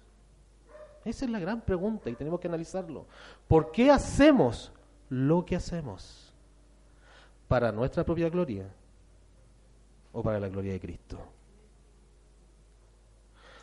Esa 1.02 1.24
es 1.24 1.30
la 1.30 1.38
gran 1.38 1.62
pregunta 1.62 2.10
y 2.10 2.14
tenemos 2.14 2.40
que 2.40 2.48
analizarlo. 2.48 3.06
¿Por 3.46 3.72
qué 3.72 3.90
hacemos 3.90 4.70
lo 5.08 5.44
que 5.44 5.56
hacemos? 5.56 6.32
¿Para 7.46 7.72
nuestra 7.72 8.04
propia 8.04 8.28
gloria 8.28 8.66
o 10.12 10.22
para 10.22 10.38
la 10.38 10.48
gloria 10.48 10.72
de 10.72 10.80
Cristo? 10.80 11.18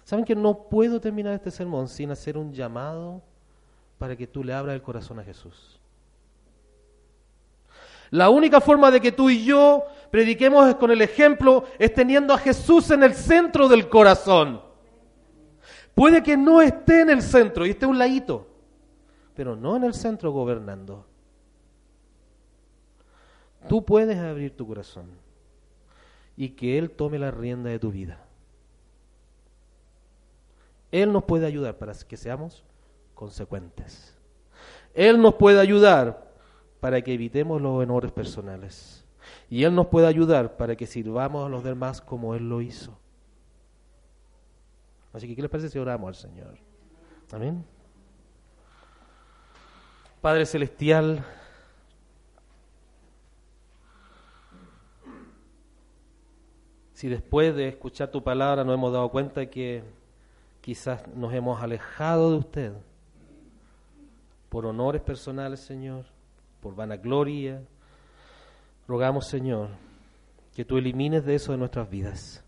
¿Saben 0.04 0.26
que 0.26 0.36
no 0.36 0.70
puedo 0.70 1.02
terminar 1.02 1.34
este 1.34 1.52
sermón 1.52 1.88
sin 1.88 2.12
hacer 2.12 2.38
un 2.38 2.54
llamado 2.54 3.22
para 3.98 4.16
que 4.16 4.28
tú 4.28 4.44
le 4.44 4.54
abras 4.54 4.76
el 4.76 4.82
corazón 4.82 5.20
a 5.20 5.24
Jesús? 5.24 5.80
La 8.12 8.30
única 8.30 8.62
forma 8.62 8.92
de 8.92 9.02
que 9.02 9.12
tú 9.12 9.30
y 9.30 9.44
yo 9.44 9.84
prediquemos 10.12 10.76
con 10.76 10.92
el 10.92 11.02
ejemplo 11.02 11.66
es 11.80 11.94
teniendo 11.94 12.34
a 12.34 12.38
Jesús 12.38 12.92
en 12.92 13.04
el 13.04 13.16
centro 13.16 13.68
del 13.68 13.90
corazón. 13.90 14.62
Puede 15.96 16.22
que 16.22 16.38
no 16.38 16.62
esté 16.62 17.02
en 17.02 17.10
el 17.10 17.22
centro 17.22 17.66
y 17.66 17.72
esté 17.72 17.86
un 17.86 17.98
ladito, 17.98 18.48
pero 19.34 19.56
no 19.56 19.76
en 19.76 19.86
el 19.86 19.94
centro 19.94 20.32
gobernando. 20.32 21.06
Tú 23.68 23.84
puedes 23.84 24.18
abrir 24.18 24.56
tu 24.56 24.68
corazón 24.68 25.10
y 26.38 26.50
que 26.50 26.78
Él 26.78 26.92
tome 26.92 27.20
la 27.20 27.32
rienda 27.32 27.70
de 27.70 27.80
tu 27.80 27.92
vida. 27.92 28.20
Él 30.92 31.12
nos 31.12 31.24
puede 31.24 31.46
ayudar 31.46 31.78
para 31.78 31.94
que 31.94 32.18
seamos 32.18 32.64
consecuentes. 33.14 34.16
Él 34.94 35.22
nos 35.22 35.36
puede 35.36 35.60
ayudar 35.60 36.32
para 36.80 37.02
que 37.02 37.14
evitemos 37.14 37.62
los 37.62 37.82
honores 37.82 38.12
personales. 38.12 39.04
Y 39.50 39.64
Él 39.64 39.74
nos 39.74 39.88
puede 39.88 40.08
ayudar 40.08 40.56
para 40.58 40.76
que 40.76 40.88
sirvamos 40.88 41.46
a 41.46 41.50
los 41.50 41.64
demás 41.64 42.02
como 42.02 42.36
Él 42.36 42.48
lo 42.48 42.62
hizo. 42.62 42.98
Así 45.12 45.28
que, 45.28 45.36
¿qué 45.36 45.42
les 45.42 45.52
parece 45.52 45.70
si 45.70 45.80
oramos 45.80 46.08
al 46.10 46.16
Señor? 46.16 46.58
Amén. 47.32 47.66
Padre 50.22 50.46
Celestial, 50.46 51.24
si 56.96 57.10
después 57.10 57.54
de 57.54 57.68
escuchar 57.68 58.10
tu 58.10 58.24
palabra 58.24 58.64
nos 58.64 58.74
hemos 58.74 58.94
dado 58.94 59.10
cuenta 59.10 59.46
que 59.48 59.84
quizás 60.62 61.06
nos 61.14 61.34
hemos 61.34 61.62
alejado 61.62 62.32
de 62.32 62.38
usted 62.38 62.74
por 64.48 64.66
honores 64.66 65.02
personales, 65.02 65.60
Señor, 65.60 66.06
por 66.62 66.74
vanagloria, 66.74 67.62
rogamos, 68.88 69.28
Señor, 69.28 69.68
que 70.56 70.64
tú 70.64 70.78
elimines 70.78 71.26
de 71.26 71.36
eso 71.36 71.52
de 71.52 71.58
nuestras 71.58 71.90
vidas. 71.90 72.42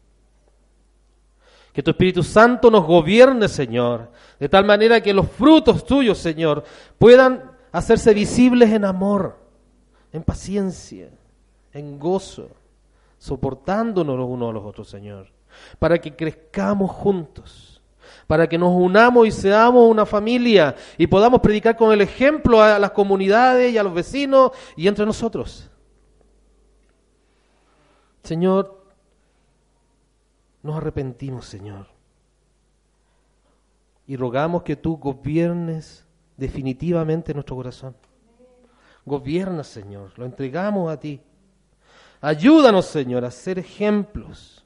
Que 1.73 1.83
tu 1.83 1.91
Espíritu 1.91 2.23
Santo 2.23 2.71
nos 2.71 2.85
gobierne, 2.85 3.49
Señor, 3.49 4.09
de 4.39 4.47
tal 4.47 4.63
manera 4.63 5.01
que 5.01 5.13
los 5.13 5.29
frutos 5.29 5.85
tuyos, 5.85 6.19
Señor, 6.19 6.63
puedan 6.97 7.51
hacerse 7.73 8.13
visibles 8.13 8.71
en 8.71 8.85
amor, 8.85 9.37
en 10.13 10.23
paciencia, 10.23 11.09
en 11.73 11.99
gozo, 11.99 12.49
soportándonos 13.17 14.17
los 14.17 14.27
unos 14.27 14.49
a 14.49 14.53
los 14.53 14.65
otros, 14.65 14.89
Señor, 14.89 15.31
para 15.79 15.99
que 15.99 16.15
crezcamos 16.15 16.91
juntos, 16.91 17.81
para 18.27 18.47
que 18.47 18.57
nos 18.57 18.71
unamos 18.73 19.27
y 19.27 19.31
seamos 19.31 19.89
una 19.89 20.05
familia 20.05 20.75
y 20.97 21.07
podamos 21.07 21.39
predicar 21.41 21.75
con 21.75 21.91
el 21.91 22.01
ejemplo 22.01 22.61
a 22.61 22.77
las 22.79 22.91
comunidades 22.91 23.73
y 23.73 23.77
a 23.77 23.83
los 23.83 23.93
vecinos 23.93 24.51
y 24.75 24.87
entre 24.87 25.05
nosotros. 25.05 25.69
Señor, 28.23 28.83
nos 30.61 30.75
arrepentimos, 30.75 31.45
Señor. 31.45 31.87
Y 34.05 34.17
rogamos 34.17 34.63
que 34.63 34.75
tú 34.75 34.97
gobiernes 34.97 36.05
definitivamente 36.35 37.33
nuestro 37.33 37.55
corazón. 37.55 37.95
Gobierna, 39.05 39.63
Señor. 39.63 40.11
Lo 40.17 40.25
entregamos 40.25 40.91
a 40.91 40.99
ti. 40.99 41.21
Ayúdanos, 42.21 42.85
Señor, 42.85 43.25
a 43.25 43.31
ser 43.31 43.59
ejemplos 43.59 44.65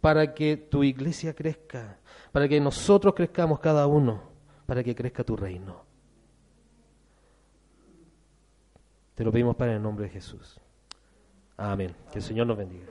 para 0.00 0.34
que 0.34 0.56
tu 0.56 0.84
iglesia 0.84 1.34
crezca, 1.34 1.98
para 2.32 2.48
que 2.48 2.60
nosotros 2.60 3.14
crezcamos 3.14 3.60
cada 3.60 3.86
uno, 3.86 4.22
para 4.66 4.84
que 4.84 4.94
crezca 4.94 5.24
tu 5.24 5.36
reino. 5.36 5.84
Te 9.14 9.24
lo 9.24 9.32
pedimos 9.32 9.56
para 9.56 9.74
el 9.74 9.82
nombre 9.82 10.04
de 10.04 10.10
Jesús. 10.10 10.60
Amén. 11.56 11.94
Que 12.12 12.18
el 12.18 12.24
Señor 12.24 12.46
nos 12.46 12.58
bendiga. 12.58 12.86